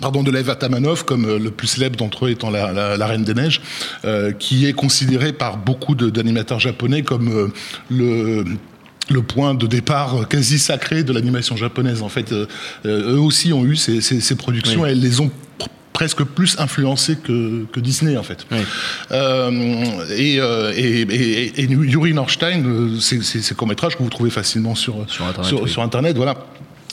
Pardon, 0.02 0.24
de 0.24 0.32
Lev 0.32 0.50
Atamanov, 0.50 1.06
comme 1.06 1.24
euh, 1.26 1.40
le 1.40 1.52
plus 1.52 1.68
célèbre 1.68 1.96
d'entre 1.96 2.26
eux 2.26 2.30
étant 2.30 2.50
la, 2.50 2.74
la- 2.74 2.98
la 2.98 3.08
Reine 3.08 3.24
des 3.24 3.34
Neiges, 3.34 3.62
euh, 4.04 4.34
qui 4.34 4.66
est 4.66 4.74
considéré 4.74 5.32
par 5.32 5.56
beaucoup 5.58 5.96
d'animateurs 5.96 6.60
japonais 6.60 7.02
comme 7.04 7.30
euh, 7.30 7.48
le 7.90 8.44
le 9.12 9.22
point 9.22 9.54
de 9.54 9.68
départ 9.68 10.28
quasi 10.28 10.58
sacré 10.58 11.04
de 11.04 11.14
l'animation 11.14 11.56
japonaise. 11.56 12.02
En 12.02 12.10
fait, 12.10 12.32
euh, 12.32 12.48
eux 12.86 13.20
aussi 13.20 13.54
ont 13.54 13.64
eu 13.64 13.76
ces, 13.76 14.02
ces- 14.02 14.20
ces 14.20 14.36
productions 14.36 14.84
et 14.84 14.90
elles 14.90 15.00
les 15.00 15.20
ont 15.22 15.30
presque 15.96 16.24
plus 16.24 16.58
influencées 16.60 17.16
que, 17.16 17.64
que 17.72 17.80
Disney 17.80 18.18
en 18.18 18.24
fait. 18.24 18.46
Euh, 19.12 19.50
et, 20.18 20.40
euh, 20.42 20.74
et, 20.76 21.02
et- 21.02 21.62
et 21.62 21.66
Yuri 21.94 22.14
Norstein, 22.14 22.64
euh, 22.66 23.00
c'est 23.00 23.24
c'est- 23.24 23.42
c'est 23.42 23.56
court 23.56 23.68
métrage 23.68 23.96
que 23.96 24.04
vous 24.04 24.10
trouvez 24.10 24.30
facilement 24.30 24.76
sur 24.76 24.96
Sur 25.08 25.26
Internet, 25.26 25.48
sur, 25.50 25.62
oui. 25.64 25.70
sur 25.70 25.82
Internet, 25.82 26.18
voilà. 26.18 26.36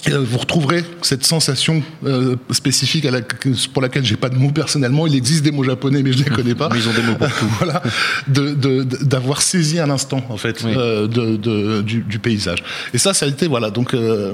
Et, 0.07 0.11
vous 0.13 0.39
retrouverez 0.39 0.85
cette 1.03 1.25
sensation 1.25 1.81
euh, 2.05 2.35
spécifique 2.51 3.05
à 3.05 3.11
la, 3.13 3.21
que- 3.21 3.51
pour 3.73 3.83
laquelle 3.83 4.05
j'ai 4.05 4.17
pas 4.17 4.29
de 4.29 4.37
mots 4.37 4.51
personnellement. 4.51 5.07
Il 5.07 5.15
existe 5.17 5.43
des 5.45 5.53
mots 5.53 5.63
japonais, 5.65 6.03
mais 6.03 6.13
je 6.13 6.19
les 6.25 6.31
connais 6.39 6.55
pas. 6.57 6.69
Ils 6.75 6.89
ont 6.89 6.93
des 6.93 7.03
mots 7.03 7.15
pour 7.17 7.29
tout. 7.39 7.47
voilà, 7.59 7.83
de- 8.29 8.55
de- 8.55 8.83
de- 8.85 9.05
d'avoir 9.05 9.43
saisi 9.43 9.79
un 9.81 9.91
instant 9.91 10.23
en 10.29 10.37
fait 10.37 10.57
Oui. 10.65 10.73
euh, 10.77 11.07
de, 11.09 11.37
de- 11.37 11.83
du, 11.83 12.03
du 12.03 12.19
paysage. 12.21 12.61
Et 12.95 12.99
ça, 12.99 13.15
ça 13.15 13.27
a 13.27 13.29
été 13.29 13.47
voilà 13.49 13.71
donc 13.71 13.95
euh, 13.95 14.33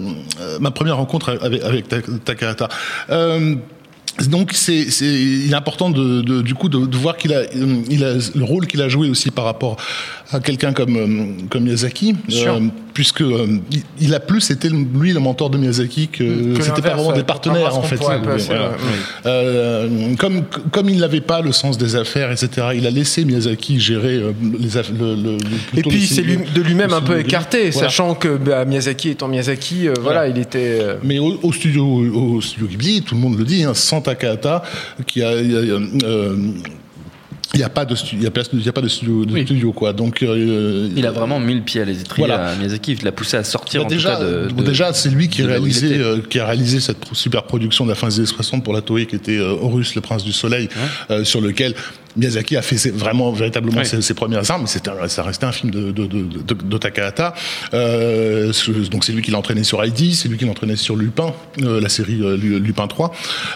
ma 0.61 0.71
première 0.71 0.97
rencontre 0.99 1.39
avec, 1.43 1.63
avec 1.63 1.89
Ta- 1.89 2.03
Takahata. 2.25 2.69
Donc 4.27 4.53
c'est 4.53 4.89
est 4.89 5.55
important 5.55 5.91
de, 5.91 6.43
du 6.43 6.55
coup 6.55 6.69
de, 6.69 6.97
voir 6.97 7.17
qu'il 7.17 7.33
a 7.33 7.45
il 7.89 8.05
a 8.05 8.15
le 8.35 8.45
rôle 8.45 8.67
qu'il 8.67 8.83
a 8.83 8.89
joué 8.89 9.09
aussi 9.09 9.31
par 9.31 9.45
rapport 9.45 9.77
à 10.31 10.41
quelqu'un 10.41 10.73
comme 10.75 10.97
euh, 10.97 11.47
comme 11.49 11.65
Miyazaki 11.65 12.15
euh, 12.59 12.61
puisque 12.93 13.23
euh, 13.23 13.47
il- 14.01 14.15
a 14.15 14.21
plus 14.21 14.51
été 14.51 14.69
lui 14.69 15.13
le 15.15 15.21
mentor 15.21 15.49
de 15.49 15.57
Miyazaki 15.57 16.09
que, 16.09 16.55
Que 16.57 16.63
c'était 16.63 16.83
pas 16.83 16.95
vraiment 16.95 17.13
des 17.13 17.23
partenaires 17.23 17.77
en 17.77 17.83
fait 17.83 17.97
Voilà. 17.97 18.73
Euh, 19.27 20.15
comme 20.19 20.43
comme 20.71 20.89
il 20.91 20.99
n'avait 21.01 21.21
pas 21.23 21.41
le 21.41 21.53
sens 21.53 21.79
des 21.79 21.97
affaires 21.97 22.31
etc 22.31 22.69
il 22.75 22.87
a 22.87 22.91
laissé 22.91 23.25
Miyazaki 23.25 23.81
gérer 23.81 24.21
les 24.59 24.77
aff- 24.77 24.93
le, 24.99 25.39
Et 25.79 25.83
puis 25.83 26.07
c'est 26.07 26.23
lui- 26.23 26.39
de 26.55 26.61
lui-même 26.63 26.93
un 26.93 27.01
peu 27.01 27.19
écarté, 27.21 27.71
voilà. 27.71 27.89
sachant 27.89 28.15
que 28.15 28.37
bah, 28.37 28.65
Miyazaki 28.67 29.11
étant 29.11 29.29
Miyazaki, 29.29 29.89
voilà, 30.03 30.29
il 30.29 30.39
était. 30.39 30.81
Mais 31.03 31.19
au, 31.19 31.39
au 31.43 31.53
studio, 31.53 31.85
au 31.87 32.41
studio 32.41 32.67
Ghibli, 32.67 33.03
tout 33.03 33.15
le 33.15 33.21
monde 33.21 33.39
le 33.39 33.45
dit, 33.45 33.65
hein, 33.65 33.75
sans 33.75 34.01
Takahata, 34.01 34.63
qui 35.07 35.23
a, 35.23 35.31
il 37.55 37.59
n'y 37.59 37.65
a 37.65 37.69
pas 37.71 37.85
de 37.85 37.95
stu- 37.95 38.17
il 38.17 38.23
y 38.23 38.27
a 38.27 38.31
pas 38.31 38.81
de 38.83 38.89
studio, 38.89 39.25
de 39.25 39.33
Oui. 39.33 39.43
studio 39.45 39.73
quoi. 39.73 39.93
Donc 39.93 40.23
euh, 40.23 40.89
Il 40.95 41.07
a 41.07 41.11
vraiment 41.11 41.41
mis 41.41 41.55
le 41.55 41.63
pied 41.63 41.81
à 41.81 41.85
l'étrier 41.85 42.27
Voilà. 42.27 42.49
à 42.51 42.55
Miyazaki, 42.57 42.93
il 42.93 43.05
l'a 43.05 43.13
poussé 43.13 43.37
à 43.37 43.45
sortir 43.45 43.81
bah, 43.81 43.87
en 43.87 43.89
déjà, 43.89 44.17
tout 44.17 44.23
cas 44.23 44.25
de, 44.29 44.49
bon, 44.53 44.63
de- 44.63 44.67
déjà 44.69 44.93
c'est 44.93 45.09
lui 45.09 45.29
qui, 45.29 45.43
a 45.43 45.47
réalisé, 45.47 45.97
euh, 45.99 46.19
qui 46.29 46.39
a 46.41 46.47
réalisé 46.47 46.81
cette 46.81 46.99
super 47.13 47.45
production 47.45 47.85
de 47.85 47.91
la 47.91 47.95
fin 47.95 48.09
des 48.09 48.19
années 48.19 48.27
60 48.27 48.63
pour 48.65 48.73
la 48.75 48.83
Toei 48.83 49.07
qui 49.07 49.17
était 49.17 49.39
euh, 49.39 49.51
Horus, 49.61 49.95
le 49.95 50.01
prince 50.03 50.25
du 50.25 50.33
soleil, 50.33 50.69
euh, 51.11 51.25
sur 51.25 51.41
lequel 51.41 51.75
Miyazaki 52.17 52.57
a 52.57 52.63
fait 52.63 52.77
ses- 52.79 52.91
vraiment 52.91 53.33
véritablement 53.33 53.79
Ouais. 53.79 53.85
ses, 53.85 54.03
ses 54.03 54.15
premières 54.15 54.51
armes, 54.51 54.63
mais 54.63 54.69
c'était 54.69 54.91
ça 55.09 55.23
restait 55.23 55.47
un 55.47 55.53
film 55.53 55.71
de, 55.71 55.91
de, 55.93 56.07
de, 56.07 56.23
de, 56.23 56.55
de 56.55 56.79
Takahata. 56.79 57.33
Euh, 57.75 58.53
donc 58.91 59.05
c'est 59.05 59.13
lui 59.13 59.23
qui 59.23 59.31
l'a 59.31 59.39
entraîné 59.39 59.65
sur 59.65 59.83
Heidi, 59.83 60.15
c'est 60.15 60.29
lui 60.29 60.37
qui 60.37 60.45
l'a 60.45 60.51
entraîné 60.51 60.77
sur 60.77 60.97
Lupin, 60.97 61.33
euh, 61.63 61.81
la 61.81 61.89
série 61.89 62.21
euh, 62.23 62.37
Lu- 62.37 62.59
Lupin 62.61 62.87
3. 62.87 63.13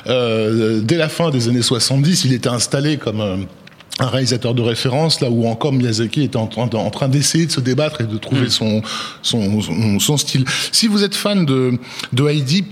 Euh, 0.06 0.80
dès 0.82 0.96
la 0.96 1.08
fin 1.08 1.30
des 1.30 1.49
années 1.49 1.62
70, 1.62 2.25
il 2.25 2.32
était 2.32 2.49
installé 2.49 2.96
comme 2.99 3.20
euh, 3.20 3.37
un 3.99 4.06
réalisateur 4.06 4.54
de 4.54 4.62
référence, 4.62 5.20
là 5.20 5.28
où 5.30 5.46
encore 5.46 5.72
Miyazaki 5.72 6.22
était 6.22 6.37
en 6.37 6.46
train, 6.46 6.68
en 6.72 6.90
train 6.90 7.08
d'essayer 7.08 7.46
de 7.46 7.52
se 7.52 7.61
débattre 7.61 8.00
et 8.00 8.04
de 8.06 8.16
trouver 8.16 8.49
son, 8.49 8.82
son, 9.20 9.61
son, 9.61 9.99
son 10.00 10.16
style. 10.16 10.44
Si 10.72 10.87
vous 10.88 11.04
êtes 11.04 11.14
fan 11.14 11.44
de, 11.44 11.78
de 12.12 12.26
Heidi, 12.28 12.64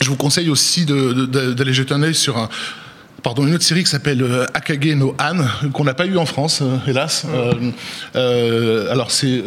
je 0.00 0.08
vous 0.10 0.16
conseille 0.16 0.50
aussi 0.50 0.84
de- 0.84 1.12
de- 1.12 1.26
de- 1.26 1.52
d'aller 1.54 1.72
jeter 1.72 1.94
un 1.94 2.02
œil 2.02 2.14
sur 2.14 2.36
un, 2.36 2.48
pardon, 3.28 3.46
une 3.46 3.54
autre 3.56 3.62
série 3.64 3.84
qui 3.84 3.90
s'appelle 3.90 4.22
euh, 4.22 4.46
Akage 4.54 4.86
no 4.96 5.14
Anne, 5.18 5.46
qu'on 5.74 5.84
n'a 5.84 5.92
pas 5.92 6.06
eu 6.06 6.16
en 6.16 6.24
France, 6.24 6.60
euh, 6.62 6.78
hélas. 6.90 7.26
Euh, 8.16 8.90
alors 8.90 9.10
c'est 9.10 9.42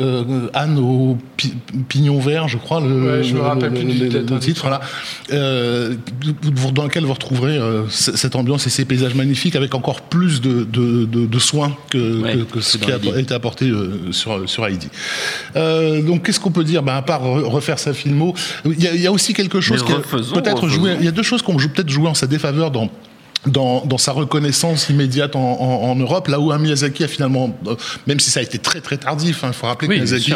Anne 0.53 0.77
au 0.77 1.17
pi- 1.35 1.55
pignon 1.89 2.19
vert, 2.19 2.47
je 2.47 2.57
crois, 2.57 2.79
le, 2.79 2.87
Ouais, 3.17 3.23
je 3.23 3.33
me 3.33 3.39
le- 3.39 3.43
rappelle 3.43 3.73
le- 3.73 3.79
plus 3.79 3.85
du 3.93 3.99
le- 4.03 4.09
titre. 4.19 4.33
le 4.35 4.39
titre, 4.39 4.61
voilà. 4.61 4.81
Dans 6.73 6.83
lequel 6.83 7.05
vous 7.05 7.13
retrouverez 7.13 7.59
cette 7.89 8.35
ambiance 8.35 8.67
et 8.67 8.69
ces 8.69 8.85
paysages 8.85 9.15
magnifiques 9.15 9.55
avec 9.55 9.73
encore 9.73 10.01
plus 10.01 10.41
de, 10.41 10.63
de, 10.63 11.05
de, 11.05 11.25
de 11.25 11.39
soins 11.39 11.75
que, 11.89 12.21
Ouais, 12.21 12.33
que, 12.33 12.43
que 12.43 12.61
ce 12.61 12.77
qui 12.77 12.91
a 12.91 12.97
Heidi. 12.97 13.09
été 13.17 13.33
apporté 13.33 13.71
sur, 14.11 14.47
sur 14.47 14.67
Heidi. 14.67 14.89
Donc 15.55 16.23
qu'est-ce 16.25 16.39
qu'on 16.39 16.51
peut 16.51 16.63
dire? 16.63 16.83
Ben, 16.83 16.93
À 16.97 17.01
part 17.01 17.23
re- 17.23 17.41
refaire 17.45 17.79
sa 17.79 17.93
filmo, 17.95 18.35
il 18.63 18.79
y, 18.83 18.87
a- 18.87 18.93
il 18.93 19.01
y 19.01 19.07
a 19.07 19.11
aussi 19.11 19.33
quelque 19.33 19.59
chose 19.59 19.81
qui 19.83 19.91
peut-être. 19.93 20.67
Il 20.99 21.03
y 21.05 21.07
a 21.07 21.11
deux 21.11 21.23
choses 21.23 21.41
jou- 21.41 21.69
peut-être 21.69 21.89
joué 21.89 22.07
en 22.07 22.13
sa 22.13 22.27
défaveur 22.27 22.69
dans 22.69 22.91
dans, 23.47 23.83
dans 23.85 23.97
sa 23.97 24.11
reconnaissance 24.11 24.89
immédiate 24.89 25.35
en, 25.35 25.39
en, 25.41 25.89
en 25.91 25.95
Europe, 25.95 26.27
là 26.27 26.39
où 26.39 26.51
un 26.51 26.59
Miyazaki 26.59 27.03
a 27.03 27.07
finalement, 27.07 27.55
euh, 27.67 27.75
même 28.05 28.19
si 28.19 28.29
ça 28.29 28.39
a 28.39 28.43
été 28.43 28.59
très 28.59 28.81
très 28.81 28.97
tardif, 28.97 29.43
il 29.47 29.53
faut 29.53 29.65
rappeler 29.65 29.87
Oui, 29.87 29.95
que 29.97 30.03
Miyazaki, 30.03 30.33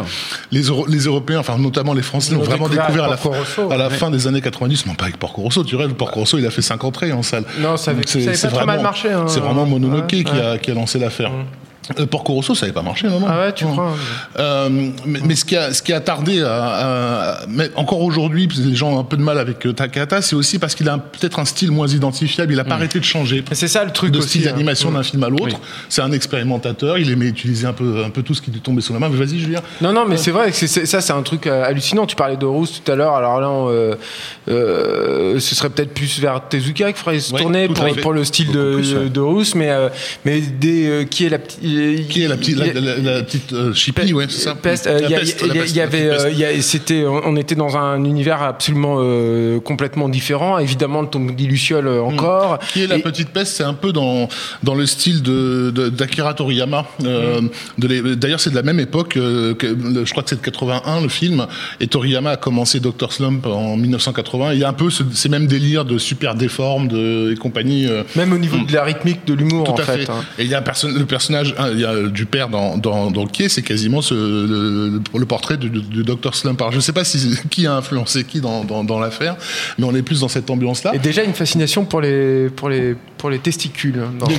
les, 0.51 0.63
les 0.87 0.99
Européens, 1.05 1.39
enfin 1.39 1.57
notamment 1.59 1.93
les 1.93 2.01
Français, 2.01 2.33
l'ont 2.33 2.41
vraiment 2.41 2.67
découvert 2.67 3.03
à 3.03 3.09
la, 3.09 3.17
fin- 3.17 3.31
à 3.69 3.77
la 3.77 3.89
fin 3.91 4.09
des 4.09 4.25
années 4.27 4.41
90, 4.41 4.87
non 4.87 4.95
pas 4.95 5.05
avec 5.05 5.17
Porco 5.17 5.41
Rosso, 5.43 5.63
tu 5.63 5.75
rêves, 5.75 5.93
Porco 5.93 6.21
Rosso 6.21 6.37
il 6.39 6.45
a 6.47 6.51
fait 6.51 6.63
5 6.63 6.83
entrées 6.83 7.11
en 7.13 7.21
salle. 7.21 7.43
Non, 7.59 7.77
ça 7.77 7.91
avait- 7.91 8.01
Donc 8.01 8.09
ça 8.09 8.17
avait 8.17 8.25
pas 8.31 8.47
très 8.47 8.49
mal 8.57 8.65
vraiment- 8.65 8.81
marché, 8.83 9.11
hein. 9.11 9.25
C'est 9.27 9.39
vraiment 9.39 9.65
Mononoke 9.67 10.11
Ouais, 10.11 10.23
qui, 10.23 10.31
ouais. 10.31 10.41
A, 10.41 10.57
qui 10.57 10.71
a 10.71 10.73
lancé 10.73 10.97
l'affaire. 10.97 11.31
Euh, 11.99 12.05
Porco 12.05 12.33
Rosso, 12.33 12.55
ça 12.55 12.61
n'avait 12.65 12.73
pas 12.73 12.81
marché, 12.81 13.07
non, 13.07 13.19
non. 13.19 13.27
Ah 13.29 13.39
ouais, 13.41 13.53
tu 13.53 13.65
Non. 13.65 13.71
crois 13.73 13.93
Euh, 14.39 14.69
mais, 15.05 15.19
mais 15.23 15.35
ce 15.35 15.45
qui 15.45 15.55
a, 15.55 15.73
ce 15.73 15.81
qui 15.83 15.93
a 15.93 15.99
tardé 15.99 16.41
à, 16.41 16.63
à- 16.63 17.45
mais 17.47 17.69
encore 17.75 18.01
aujourd'hui, 18.01 18.47
les 18.57 18.75
gens 18.75 18.93
ont 18.93 18.99
un 18.99 19.03
peu 19.03 19.17
de 19.17 19.21
mal 19.21 19.37
avec 19.37 19.65
euh, 19.65 19.73
Takahata, 19.73 20.21
c'est 20.21 20.35
aussi 20.35 20.57
parce 20.59 20.73
qu'il 20.75 20.89
a 20.89 20.97
peut-être 20.97 21.39
un 21.39 21.45
style 21.45 21.71
moins 21.71 21.87
identifiable. 21.87 22.53
Il 22.53 22.55
n'a 22.57 22.63
pas 22.63 22.75
arrêté 22.75 22.99
de 22.99 23.03
changer 23.05 23.43
C'est 23.51 23.67
ça 23.67 23.83
le 23.85 23.91
truc 23.91 24.11
de 24.11 24.17
aussi. 24.19 24.29
style 24.29 24.47
hein. 24.47 24.51
d'animation 24.51 24.91
d'un 24.91 25.03
film 25.03 25.23
à 25.23 25.29
l'autre. 25.29 25.43
Oui. 25.45 25.53
C'est 25.89 26.01
un 26.01 26.11
expérimentateur. 26.11 26.97
Il 26.97 27.09
aimait 27.11 27.27
utiliser 27.27 27.67
un 27.67 27.73
peu, 27.73 28.03
un 28.03 28.09
peu 28.09 28.23
tout 28.23 28.33
ce 28.33 28.41
qui 28.41 28.51
lui 28.51 28.61
tombait 28.61 28.81
sous 28.81 28.93
la 28.93 28.99
main. 28.99 29.09
Mais 29.09 29.17
vas-y, 29.23 29.39
Julien. 29.39 29.61
Non, 29.81 29.93
non, 29.93 30.05
mais 30.07 30.17
c'est 30.17 30.31
vrai 30.31 30.51
que 30.51 30.67
ça, 30.67 31.01
c'est 31.01 31.13
un 31.13 31.21
truc 31.21 31.45
euh, 31.47 31.63
hallucinant. 31.63 32.05
Tu 32.05 32.15
parlais 32.15 32.37
de 32.37 32.45
Rousse 32.45 32.81
tout 32.83 32.91
à 32.91 32.95
l'heure. 32.95 33.13
Alors 33.13 33.39
là, 33.39 33.49
on, 33.49 33.69
euh, 33.69 33.95
euh, 34.49 35.39
ce 35.39 35.55
serait 35.55 35.69
peut-être 35.69 35.93
plus 35.93 36.19
vers 36.19 36.41
Tezuka 36.47 36.91
qu'il 36.91 36.95
faudrait 37.03 37.19
se 37.19 37.33
Ouais, 37.33 37.41
tourner 37.41 37.67
pour, 37.67 37.85
pour 38.01 38.13
le 38.13 38.23
style 38.23 38.51
de, 38.51 38.75
plus, 38.75 38.93
ouais. 38.95 39.09
de 39.09 39.19
Rousse. 39.19 39.55
Mais, 39.55 39.69
euh, 39.71 39.89
mais 40.23 40.41
des, 40.41 40.87
euh, 40.87 41.03
qui 41.03 41.25
est 41.25 41.29
la 41.29 41.39
petite. 41.39 41.59
Qui 42.09 42.23
est 42.23 42.27
la 42.27 42.37
petite, 42.37 42.57
la, 42.57 42.73
la- 42.73 42.97
la 42.97 43.23
petite 43.23 43.53
euh, 43.53 43.73
Chippy, 43.73 44.13
ouais, 44.13 44.25
c'est 44.29 44.41
ça. 44.41 44.55
Peste, 44.55 44.87
euh, 44.87 44.99
y 45.09 45.13
a- 45.15 45.19
peste, 45.19 45.41
y, 45.45 45.59
a- 45.59 45.65
y 45.65 45.81
avait, 45.81 46.09
euh, 46.09 46.61
c'était, 46.61 47.03
on 47.05 47.35
était 47.35 47.55
dans 47.55 47.77
un 47.77 48.03
univers 48.03 48.41
absolument 48.41 48.97
euh, 48.99 49.59
complètement 49.59 50.09
différent. 50.09 50.57
Évidemment, 50.57 51.01
le 51.01 51.07
tombe 51.07 51.31
Luciole 51.39 51.87
euh, 51.87 52.01
encore. 52.01 52.59
Qui 52.73 52.83
est 52.83 52.87
la 52.87 52.97
Et- 52.97 53.01
petite 53.01 53.29
peste 53.29 53.55
C'est 53.57 53.63
un 53.63 53.73
peu 53.73 53.91
dans, 53.91 54.27
dans 54.63 54.75
le 54.75 54.85
style 54.85 55.21
de, 55.21 55.71
de- 55.73 55.89
d'Akira 55.89 56.33
Toriyama. 56.33 56.85
Les- 57.77 58.15
D'ailleurs, 58.15 58.39
c'est 58.39 58.49
de 58.51 58.55
la 58.55 58.63
même 58.63 58.79
époque. 58.79 59.13
que, 59.15 59.55
je 60.05 60.11
crois 60.11 60.23
que 60.23 60.29
c'est 60.29 60.35
de 60.41 60.41
81 60.45 61.01
le 61.01 61.09
film. 61.09 61.45
Et 61.79 61.87
Toriyama 61.87 62.31
a 62.31 62.37
commencé 62.37 62.79
Dr. 62.79 63.11
Slump 63.11 63.45
en 63.45 63.77
1980. 63.77 64.53
Il 64.53 64.59
y 64.59 64.63
a 64.63 64.69
un 64.69 64.73
peu 64.73 64.89
ce- 64.89 65.03
ces 65.13 65.29
mêmes 65.29 65.47
délires 65.47 65.85
de 65.85 65.97
super 65.97 66.35
déforme 66.35 66.87
de, 66.87 67.31
et 67.31 67.35
compagnie. 67.35 67.87
Même 68.15 68.33
au 68.33 68.37
niveau 68.37 68.57
de 68.65 68.73
la 68.73 68.83
rythmique, 68.83 69.25
de 69.25 69.33
l'humour, 69.33 69.65
Tout 69.65 69.71
en 69.71 69.75
à 69.75 69.83
fait. 69.83 70.05
fait. 70.05 70.09
hein. 70.11 70.23
Et 70.39 70.43
il 70.43 70.49
y 70.49 70.55
a 70.55 70.59
un 70.59 70.61
perso- 70.61 70.87
le 70.89 71.05
personnage, 71.05 71.53
il 71.71 71.79
y 71.79 71.85
a 71.85 72.03
du 72.07 72.25
père 72.25 72.49
dans, 72.49 72.77
dans, 72.77 73.11
dans 73.11 73.23
le 73.23 73.29
quai, 73.29 73.49
c'est 73.49 73.61
quasiment 73.61 74.01
le, 74.11 75.25
portrait 75.27 75.57
du, 75.57 75.69
du 75.69 76.03
Dr. 76.03 76.35
Slump. 76.35 76.61
Alors, 76.61 76.71
je 76.71 76.77
ne 76.77 76.81
sais 76.81 76.93
pas 76.93 77.03
qui 77.49 77.67
a 77.67 77.75
influencé 77.75 78.23
qui 78.23 78.41
dans, 78.41 78.63
dans, 78.63 78.83
dans 78.83 78.99
l'affaire, 78.99 79.35
mais 79.77 79.85
on 79.85 79.95
est 79.95 80.01
plus 80.01 80.21
dans 80.21 80.27
cette 80.27 80.49
ambiance-là. 80.49 80.93
Et 80.93 80.99
déjà 80.99 81.23
une 81.23 81.33
fascination 81.33 81.85
pour 81.85 82.01
les 82.01 82.49
pour 82.49 82.69
les 82.69 82.95
pour 83.25 83.31
les 83.31 83.39
testicules. 83.39 83.95
hein, 84.05 84.11
dans- 84.19 84.27
il 84.29 84.37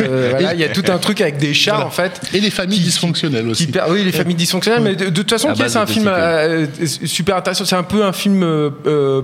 euh, 0.00 0.28
voilà, 0.30 0.54
il 0.54 0.60
y 0.60 0.64
a 0.64 0.68
tout 0.68 0.84
un 0.88 0.98
truc 0.98 1.20
avec 1.20 1.38
des 1.38 1.52
chats 1.54 1.72
Voilà. 1.72 1.86
en 1.88 1.90
fait. 1.90 2.20
Et 2.32 2.38
les 2.40 2.50
familles 2.50 2.78
dysfonctionnelles 2.78 3.48
aussi. 3.48 3.68
oui, 3.90 4.04
les 4.04 4.12
familles 4.12 4.36
dysfonctionnelles, 4.36 4.82
mais 4.82 4.94
de, 4.94 5.06
de 5.06 5.10
toute 5.10 5.30
façon, 5.30 5.48
À 5.48 5.54
c'est 5.56 5.76
un 5.76 5.86
film 5.86 6.04
testicules. 6.04 6.12
euh, 6.14 6.66
super 7.04 7.36
intéressant? 7.36 7.64
C'est 7.64 7.74
un 7.74 7.82
peu 7.82 8.04
un 8.04 8.12
film 8.12 8.44
euh, 8.44 8.70
euh, 8.86 9.22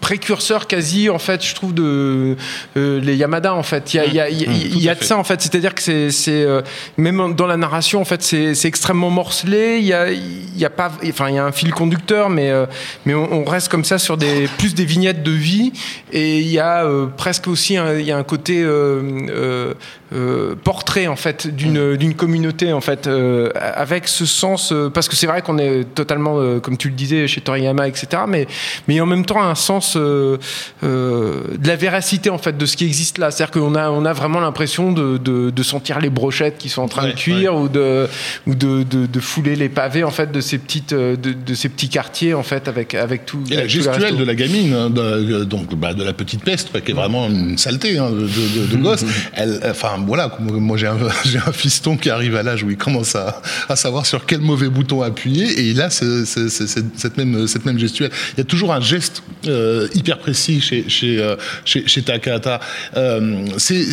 précurseur 0.00 0.66
quasi, 0.66 1.10
en 1.10 1.18
fait, 1.18 1.44
je 1.44 1.54
trouve, 1.54 1.74
de 1.74 2.36
euh, 2.76 3.00
les 3.00 3.16
Yamada, 3.16 3.54
en 3.54 3.62
fait. 3.62 3.92
Il 3.92 3.96
y 3.96 4.00
a, 4.00 4.06
il 4.06 4.14
y 4.14 4.20
a, 4.20 4.28
il 4.30 4.40
y 4.40 4.44
a- 4.46 4.52
il 4.52 4.82
y 4.82 4.88
a 4.88 4.92
à 4.92 4.94
de 4.94 5.00
fait. 5.00 5.04
ça, 5.06 5.18
en 5.18 5.24
fait. 5.24 5.40
C'est-à-dire 5.42 5.74
que 5.74 5.82
c'est, 5.82 6.10
c'est 6.10 6.30
euh, 6.44 6.62
même 6.96 7.34
dans 7.34 7.46
la 7.46 7.56
narration, 7.56 8.00
en 8.00 8.04
fait, 8.04 8.22
c'est, 8.22 8.54
c'est 8.54 8.68
extrêmement 8.68 9.10
morcelé. 9.10 9.78
Il 9.80 9.86
y 9.86 9.92
a, 9.92 10.10
il 10.10 10.56
y 10.58 10.64
a 10.64 10.70
pas, 10.70 10.90
enfin, 11.08 11.28
il 11.28 11.34
y 11.34 11.38
a 11.38 11.44
un 11.44 11.52
fil 11.52 11.72
conducteur, 11.72 12.30
mais 12.30 12.50
euh, 12.50 12.66
mais 13.04 13.14
on, 13.14 13.40
on 13.40 13.44
reste 13.44 13.68
comme 13.68 13.84
ça 13.84 13.98
sur 13.98 14.16
des 14.16 14.48
plus 14.58 14.74
des 14.74 14.84
vignettes 14.84 15.22
de 15.22 15.30
vie. 15.32 15.72
Et 16.12 16.38
il 16.40 16.48
y 16.48 16.58
a 16.58 16.84
euh, 16.84 17.06
presque 17.14 17.46
aussi, 17.48 17.76
un, 17.76 17.95
il 18.00 18.06
y 18.06 18.12
a 18.12 18.16
un 18.16 18.22
côté 18.24 18.62
euh, 18.62 19.02
euh, 19.30 19.74
euh, 20.12 20.54
portrait, 20.62 21.06
en 21.06 21.16
fait, 21.16 21.48
d'une 21.48 21.96
d'une 21.96 22.14
communauté, 22.14 22.72
en 22.72 22.80
fait, 22.80 23.06
euh, 23.06 23.50
avec 23.54 24.08
ce 24.08 24.24
sens, 24.26 24.72
euh, 24.72 24.88
parce 24.90 25.08
que 25.08 25.16
c'est 25.16 25.26
vrai 25.26 25.42
qu'on 25.42 25.58
est 25.58 25.84
totalement, 25.94 26.38
euh, 26.38 26.60
comme 26.60 26.76
tu 26.76 26.88
le 26.88 26.94
disais, 26.94 27.26
chez 27.26 27.40
Toriyama, 27.40 27.88
etc. 27.88 28.22
Mais 28.28 28.46
mais 28.88 29.00
en 29.00 29.06
même 29.06 29.24
temps 29.24 29.42
un 29.42 29.54
sens 29.54 29.96
euh, 29.96 30.38
euh, 30.84 31.42
de 31.58 31.68
la 31.68 31.76
véracité 31.76 32.30
en 32.30 32.38
fait 32.38 32.56
de 32.56 32.66
ce 32.66 32.76
qui 32.76 32.84
existe 32.84 33.18
là. 33.18 33.30
C'est-à-dire 33.30 33.52
qu'on 33.60 33.74
a 33.74 33.90
on 33.90 34.04
a 34.04 34.12
vraiment 34.12 34.40
l'impression 34.40 34.92
de, 34.92 35.18
de, 35.18 35.50
de 35.50 35.62
sentir 35.62 35.98
les 36.00 36.10
brochettes 36.10 36.58
qui 36.58 36.68
sont 36.68 36.82
en 36.82 36.88
train 36.88 37.04
Ouais, 37.04 37.12
de 37.12 37.16
cuire 37.18 37.54
ou 37.56 37.68
de 37.68 38.08
ou 38.46 38.54
de, 38.54 38.82
de, 38.84 39.06
de 39.06 39.20
fouler 39.20 39.54
les 39.56 39.68
pavés 39.68 40.02
en 40.04 40.10
fait 40.10 40.32
de 40.32 40.40
ces 40.40 40.58
petites 40.58 40.92
euh, 40.92 41.16
de, 41.16 41.32
de 41.32 41.54
ces 41.54 41.68
petits 41.68 41.88
quartiers 41.88 42.32
en 42.34 42.42
fait 42.42 42.68
avec 42.68 42.94
avec 42.94 43.26
tout. 43.26 43.42
Et 43.50 43.54
la 43.54 43.58
avec 43.60 43.70
gestuelle 43.70 44.16
de 44.16 44.24
la 44.24 44.34
gamine, 44.34 44.72
hein, 44.72 44.90
de, 44.90 45.44
donc 45.44 45.74
bah, 45.74 45.94
de 45.94 46.02
la 46.02 46.12
petite 46.12 46.42
peste, 46.42 46.70
qui 46.82 46.90
est 46.92 46.94
vraiment 46.94 47.26
une 47.28 47.58
saleté 47.58 47.85
hein, 47.98 48.10
de, 48.10 48.20
de, 48.20 48.66
de 48.72 48.76
gosse. 48.82 49.04
Elle, 49.34 49.60
enfin 49.64 49.92
voilà, 50.06 50.36
moi 50.40 50.76
j'ai 50.76 50.86
un, 50.88 51.52
fiston 51.52 51.96
qui 51.96 52.10
arrive 52.10 52.36
à 52.36 52.42
l'âge 52.42 52.62
où 52.62 52.70
il 52.70 52.76
commence 52.76 53.14
à, 53.16 53.40
à 53.68 53.76
savoir 53.76 54.04
sur 54.06 54.26
quel 54.26 54.40
mauvais 54.40 54.68
bouton 54.68 55.02
appuyer, 55.02 55.46
et 55.60 55.70
il 55.70 55.80
a 55.80 55.90
ce- 55.90 56.24
ce- 56.24 56.48
ce- 56.48 56.66
cette, 56.66 57.16
même 57.16 57.46
cette 57.46 57.64
même 57.64 57.78
gestuelle. 57.78 58.10
Il 58.34 58.38
y 58.38 58.40
a 58.40 58.44
toujours 58.44 58.72
un 58.72 58.80
geste 58.80 59.22
euh, 59.46 59.88
hyper 59.94 60.18
précis 60.18 60.60
chez 60.60 60.88
chez 60.88 61.18
euh, 61.20 61.36
chez, 61.64 61.86
chez 61.86 62.02
Takahata. 62.02 62.60
Euh, 62.96 63.44
c'est, 63.58 63.84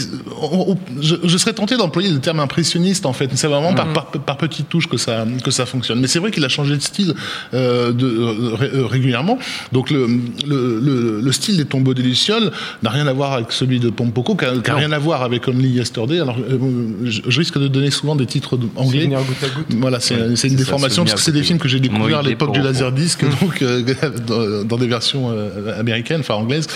on- 0.41 0.71
on- 0.73 0.77
je, 1.01 1.15
je 1.23 1.37
serais 1.37 1.53
tenté 1.53 1.77
d'employer 1.77 2.09
le 2.09 2.19
terme 2.19 2.39
impressionniste 2.39 3.05
en 3.05 3.13
fait. 3.13 3.29
C'est 3.35 3.47
vraiment 3.47 3.73
par, 3.73 3.91
par 3.93 4.05
par 4.11 4.37
petites 4.37 4.69
touches 4.69 4.87
que 4.87 4.97
ça 4.97 5.25
que 5.43 5.51
ça 5.51 5.65
fonctionne. 5.65 5.99
Mais 5.99 6.07
c'est 6.07 6.19
vrai 6.19 6.31
qu'il 6.31 6.43
a 6.45 6.49
changé 6.49 6.75
de 6.75 6.81
style 6.81 7.13
euh, 7.53 7.91
de, 7.91 8.83
régulièrement. 8.83 9.37
Donc 9.71 9.89
le, 9.91 10.07
le, 10.47 10.79
le, 10.79 11.21
le 11.21 11.31
style 11.31 11.57
des 11.57 11.65
tombeaux 11.65 11.93
des 11.93 12.01
Lucioles 12.03 12.51
n'a 12.83 12.89
rien 12.89 13.07
à 13.07 13.13
voir 13.13 13.33
avec 13.33 13.51
celui 13.51 13.72
de 13.79 13.89
Pompoko, 13.89 14.35
qui 14.35 14.45
n'a 14.45 14.75
rien 14.75 14.91
à 14.91 14.99
voir 14.99 15.23
avec 15.23 15.47
Only 15.47 15.69
Yesterday. 15.69 16.19
Alors 16.19 16.37
euh, 16.37 16.57
je, 17.03 17.21
je 17.27 17.39
risque 17.39 17.57
de 17.59 17.67
donner 17.67 17.91
souvent 17.91 18.15
des 18.15 18.25
titres 18.25 18.57
anglais. 18.75 19.01
Souvenir 19.01 19.19
goutte 19.19 19.43
à 19.43 19.47
goutte. 19.55 19.65
Voilà, 19.79 19.99
c'est 19.99 20.15
Ouais, 20.15 20.35
une 20.49 20.55
déformation 20.55 21.03
parce 21.03 21.15
que 21.15 21.21
c'est 21.21 21.31
des 21.31 21.43
films 21.43 21.59
que 21.59 21.67
j'ai 21.67 21.79
découverts 21.79 22.19
à 22.19 22.23
l'époque 22.23 22.53
du. 22.53 22.61
Laserdisc, 22.61 23.21
donc 23.41 23.61
euh, 23.61 23.83
dans, 24.65 24.77
des 24.77 24.87
versions 24.87 25.29
euh, 25.31 25.79
américaines, 25.79 26.21
enfin 26.21 26.35
anglaises. 26.35 26.67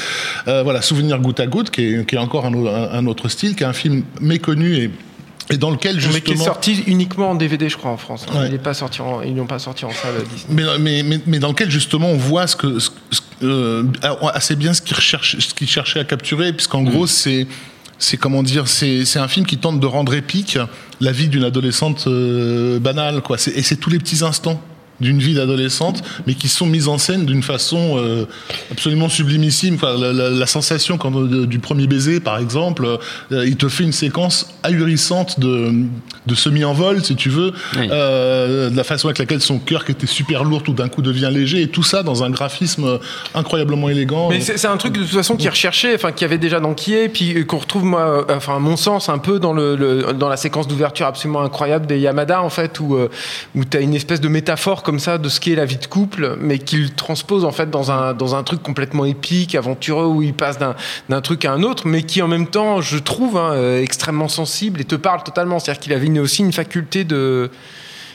Euh, 0.48 0.63
voilà, 0.63 0.82
Souvenir 0.82 1.20
goutte 1.20 1.39
à 1.39 1.48
goutte, 1.48 1.70
qui 1.72 1.82
est, 1.84 2.06
qui 2.08 2.16
est 2.16 2.20
encore 2.20 2.46
un- 2.46 2.54
un 2.94 3.06
autre 3.08 3.30
style, 3.30 3.56
qui 3.56 3.63
est 3.63 3.68
un 3.68 3.74
film 3.74 4.04
méconnu 4.22 4.75
et, 4.75 4.89
et 5.50 5.58
dans 5.58 5.70
lequel 5.72 5.96
Mais 5.96 6.01
qui 6.01 6.08
est 6.08 6.13
justement. 6.13 6.44
sorti 6.44 6.84
uniquement 6.88 7.32
en 7.32 7.36
DVD, 7.36 7.70
je 7.70 7.77
crois, 7.77 7.92
en 7.92 7.98
France. 7.98 8.25
Ouais. 8.34 8.48
Il 8.50 8.54
est 8.54 8.58
pas 8.58 8.74
sorti 8.74 9.01
en, 9.01 9.22
ils 9.22 9.34
n'ont 9.34 9.46
pas 9.48 9.60
sorti 9.60 9.86
en 9.86 9.92
salle 9.92 10.16
Disney. 10.34 10.63
Mais, 10.63 10.77
mais, 10.80 11.04
mais, 11.04 11.22
mais 11.25 11.39
dans 11.39 11.50
lequel 11.50 11.72
justement 11.72 12.10
on 12.10 12.18
voit 12.18 12.48
ce 12.48 12.56
que, 12.56 12.80
ce- 12.80 12.89
euh, 13.44 13.84
assez 14.34 14.56
bien 14.56 14.74
ce 14.74 14.82
qu'il 14.82 14.96
recherche, 14.96 15.38
ce 15.39 15.54
qu'il 15.54 15.68
cherchait 15.70 16.00
à 16.00 16.04
capturer, 16.04 16.51
puisqu'en 16.54 16.82
Mm. 16.82 16.89
gros 16.89 17.08
c'est 17.08 17.48
c'est 18.00 18.18
comment 18.18 18.44
dire, 18.44 18.68
c'est 18.68 19.18
un 19.18 19.27
film 19.27 19.46
qui 19.48 19.58
tente 19.58 19.80
de 19.80 19.86
rendre 19.88 20.13
épique 20.13 20.60
la 21.01 21.12
vie 21.12 21.30
d'une 21.30 21.44
adolescente 21.44 22.06
euh, 22.08 22.77
banale, 22.80 23.22
quoi. 23.22 23.38
Et 23.56 23.63
c'est 23.63 23.77
tous 23.77 23.89
les 23.89 23.98
petits 23.98 24.24
instants 24.24 24.62
d'une 25.00 25.20
vie 25.20 25.34
d'adolescente, 25.36 26.04
mais 26.25 26.34
qui 26.34 26.48
sont 26.48 26.66
mises 26.66 26.88
en 26.88 26.98
scène 26.98 27.25
d'une 27.25 27.44
façon 27.44 27.96
euh, 27.98 28.25
absolument 28.72 29.10
sublimissime. 29.10 29.75
Enfin, 29.75 29.96
la, 29.98 30.12
la- 30.13 30.30
la 30.30 30.46
sensation 30.48 30.98
quand, 30.98 31.16
euh, 31.16 31.46
du 31.46 31.60
premier 31.60 31.86
baiser, 31.88 32.20
par 32.20 32.39
exemple, 32.39 32.86
euh, 33.32 33.46
il 33.48 33.58
te 33.58 33.68
fait 33.68 33.84
une 33.84 33.92
séquence 33.92 34.48
ahurissante 34.63 35.39
de, 35.39 35.72
de 36.25 36.36
semi-envol, 36.36 37.04
si 37.04 37.16
tu 37.16 37.30
veux, 37.30 37.54
Oui. 37.77 37.88
euh, 37.92 38.70
de 38.70 38.75
la 38.75 38.84
façon 38.84 39.08
avec 39.08 39.20
laquelle 39.20 39.42
son 39.42 39.60
cœur, 39.60 39.86
qui 39.86 39.92
était 39.92 40.08
super 40.08 40.44
lourd, 40.44 40.63
tout 40.63 40.74
d'un 40.74 40.89
coup 40.89 41.01
devient 41.01 41.30
léger, 41.32 41.62
et 41.62 41.68
tout 41.68 41.84
ça 41.84 42.01
dans 42.04 42.24
un 42.24 42.30
graphisme 42.30 43.00
incroyablement 43.36 43.89
élégant. 43.89 44.30
Mais 44.30 44.39
c'est 44.42 44.66
un 44.68 44.77
truc 44.77 44.94
de 44.94 45.01
toute 45.01 45.10
façon 45.10 45.36
qui 45.36 45.46
est 45.48 45.50
recherché, 45.51 45.94
enfin 45.96 46.12
qui 46.12 46.25
avait 46.25 46.38
déjà 46.38 46.60
dans 46.60 46.74
qui 46.74 46.94
est, 46.96 47.10
puis 47.10 47.46
qu'on 47.46 47.58
retrouve 47.60 47.84
moi, 47.84 48.25
enfin 48.30 48.56
à 48.56 48.60
mon 48.60 48.77
sens 48.77 49.10
un 49.10 49.18
peu 49.20 49.39
dans 49.39 49.54
le, 49.54 49.75
le- 49.75 50.13
dans 50.13 50.30
la 50.30 50.38
séquence 50.38 50.68
d'ouverture 50.68 51.06
absolument 51.06 51.42
incroyable 51.42 51.86
des 51.86 52.00
Yamada 52.00 52.42
en 52.42 52.50
fait 52.50 52.80
où 52.80 52.98
où 53.56 53.66
t'as 53.66 53.82
une 53.82 53.94
espèce 53.94 54.22
de 54.22 54.27
métaphore 54.27 54.84
comme 54.88 55.00
ça 55.00 55.17
de 55.17 55.27
ce 55.27 55.41
qu'est 55.41 55.53
la 55.53 55.65
vie 55.65 55.75
de 55.75 55.86
couple, 55.86 56.38
mais 56.39 56.60
qu'il 56.60 56.94
transpose 56.94 57.44
en 57.44 57.51
fait 57.51 57.70
dans 57.70 57.91
un 57.91 58.44
truc 58.44 58.63
complètement 58.63 59.03
épique, 59.03 59.53
aventureux 59.53 60.06
où 60.06 60.22
il 60.22 60.34
passe 60.34 60.58
d'un 60.60 61.22
truc 61.22 61.44
à 61.44 61.51
un 61.51 61.62
autre, 61.62 61.86
mais 61.86 62.03
qui 62.03 62.22
en 62.22 62.29
même 62.29 62.48
temps 62.48 62.79
je 62.79 62.98
trouve 62.98 63.36
hein, 63.36 63.51
euh, 63.51 63.84
extrêmement 63.84 64.29
sensible 64.29 64.79
et 64.79 64.86
te 64.86 64.96
parle 64.96 65.24
totalement, 65.24 65.60
c'est-à-dire 65.60 65.82
qu'il 65.82 65.91
avait 65.91 66.20
aussi 66.22 66.41
une 66.41 66.53
faculté 66.53 67.03
de 67.03 67.51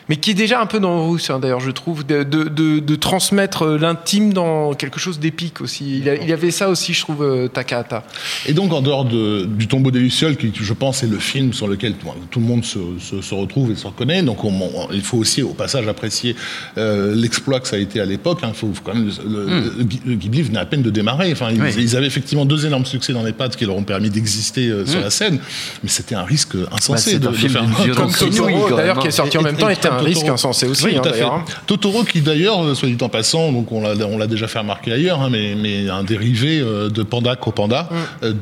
mais 0.09 0.17
qui 0.17 0.33
est 0.33 0.35
déjà 0.35 0.61
un 0.61 0.67
peu 0.67 0.81
dans 0.81 1.09
Russe, 1.11 1.31
hein, 1.31 1.39
d'ailleurs, 1.39 1.61
je 1.61 1.71
trouve, 1.71 2.05
de, 2.07 2.23
de, 2.23 2.45
de- 2.45 2.79
de 2.81 2.95
transmettre 2.97 3.63
euh, 3.63 3.79
l'intime 3.79 4.33
dans 4.33 4.75
quelque 4.75 4.99
chose 4.99 5.19
d'épique 5.21 5.61
aussi. 5.61 5.99
Il, 5.99 6.09
a- 6.09 6.17
il 6.17 6.33
avait 6.33 6.51
ça 6.51 6.69
aussi, 6.69 6.93
je 6.93 7.01
trouve, 7.03 7.23
euh, 7.23 7.49
Takahata. 7.49 8.05
Et 8.47 8.53
donc, 8.53 8.73
en 8.73 8.81
dehors 8.83 9.05
de- 9.05 9.45
du 9.47 9.69
tombeau 9.69 9.91
des 9.91 10.01
Lucioles, 10.01 10.37
qui, 10.37 10.53
je 10.55 10.73
pense, 10.73 11.03
est 11.03 11.07
le 11.07 11.19
film 11.19 11.53
sur 11.53 11.69
lequel 11.69 11.95
tout, 11.95 12.09
tout 12.31 12.41
le 12.41 12.47
monde 12.47 12.65
se, 12.65 12.79
se- 12.99 13.21
se 13.21 13.35
retrouve 13.35 13.71
et 13.71 13.77
se 13.77 13.87
reconnaît, 13.87 14.23
donc 14.23 14.45
on- 14.45 14.51
on- 14.53 14.89
il 14.93 15.03
faut 15.03 15.19
aussi, 15.19 15.43
au 15.43 15.55
passage, 15.55 15.87
apprécier 15.89 16.35
euh, 16.79 17.15
l'exploit 17.15 17.61
que 17.61 17.69
ça 17.69 17.77
a 17.77 17.79
été 17.79 18.01
à 18.01 18.05
l'époque. 18.05 18.41
hein. 18.43 18.53
Faut 18.55 18.73
quand 18.85 18.95
même, 18.95 19.11
le, 19.27 19.47
le 19.79 19.85
Ghi- 19.85 20.01
le 20.05 20.15
Ghibli 20.15 20.43
venait 20.43 20.59
à 20.59 20.67
peine 20.67 20.83
de 20.83 20.91
démarrer. 20.91 21.31
Enfin, 21.33 21.49
ils, 21.53 21.61
Oui. 21.63 21.71
ils 21.79 21.97
avaient 21.97 22.07
effectivement 22.07 22.45
deux 22.45 22.67
énormes 22.67 22.87
succès 22.87 23.13
dans 23.13 23.23
les 23.23 23.33
pattes 23.33 23.57
qui 23.57 23.65
leur 23.67 23.77
ont 23.77 23.85
permis 23.85 24.11
d'exister 24.11 24.69
euh, 24.69 24.87
sur 24.87 25.01
la 25.01 25.11
scène, 25.11 25.39
mais 25.83 25.89
c'était 25.89 26.15
un 26.15 26.25
risque 26.25 26.55
insensé 26.73 27.13
c'est 27.13 27.19
de, 27.19 27.29
un 27.29 27.31
de 27.31 27.37
film 27.37 27.53
faire 27.53 27.63
d'une 27.63 27.71
un 27.93 27.95
comme 27.95 28.77
d'ailleurs, 28.77 28.99
qui 28.99 29.09
est 29.09 29.11
sorti 29.11 29.39
en 29.39 29.43
même 29.43 29.55
et- 29.55 29.59
temps, 29.59 29.69
était 29.69 29.89
un 29.93 29.99
Totoro. 29.99 30.07
risque 30.15 30.29
insensé 30.29 30.67
aussi, 30.67 30.85
Oui, 30.85 30.93
hein, 30.97 31.01
tout 31.03 31.09
à 31.09 31.13
fait. 31.13 31.19
d'ailleurs. 31.21 31.45
Totoro, 31.67 32.05
qui 32.05 32.21
d'ailleurs, 32.21 32.63
euh, 32.65 32.75
soit 32.75 32.89
dit 32.89 32.97
en 33.03 33.09
passant, 33.09 33.53
donc 33.53 33.71
on 33.73 33.81
l'a, 33.83 34.27
déjà 34.27 34.49
fait 34.49 34.59
remarquer 34.59 34.93
ailleurs, 34.93 35.21
hein, 35.21 35.29
mais, 35.31 35.55
mais 35.55 35.89
un 35.89 36.05
dérivé 36.05 36.61
euh, 36.61 36.89
de 36.89 37.03
Panda 37.03 37.37
Kopanda 37.37 37.89
euh, 38.23 38.33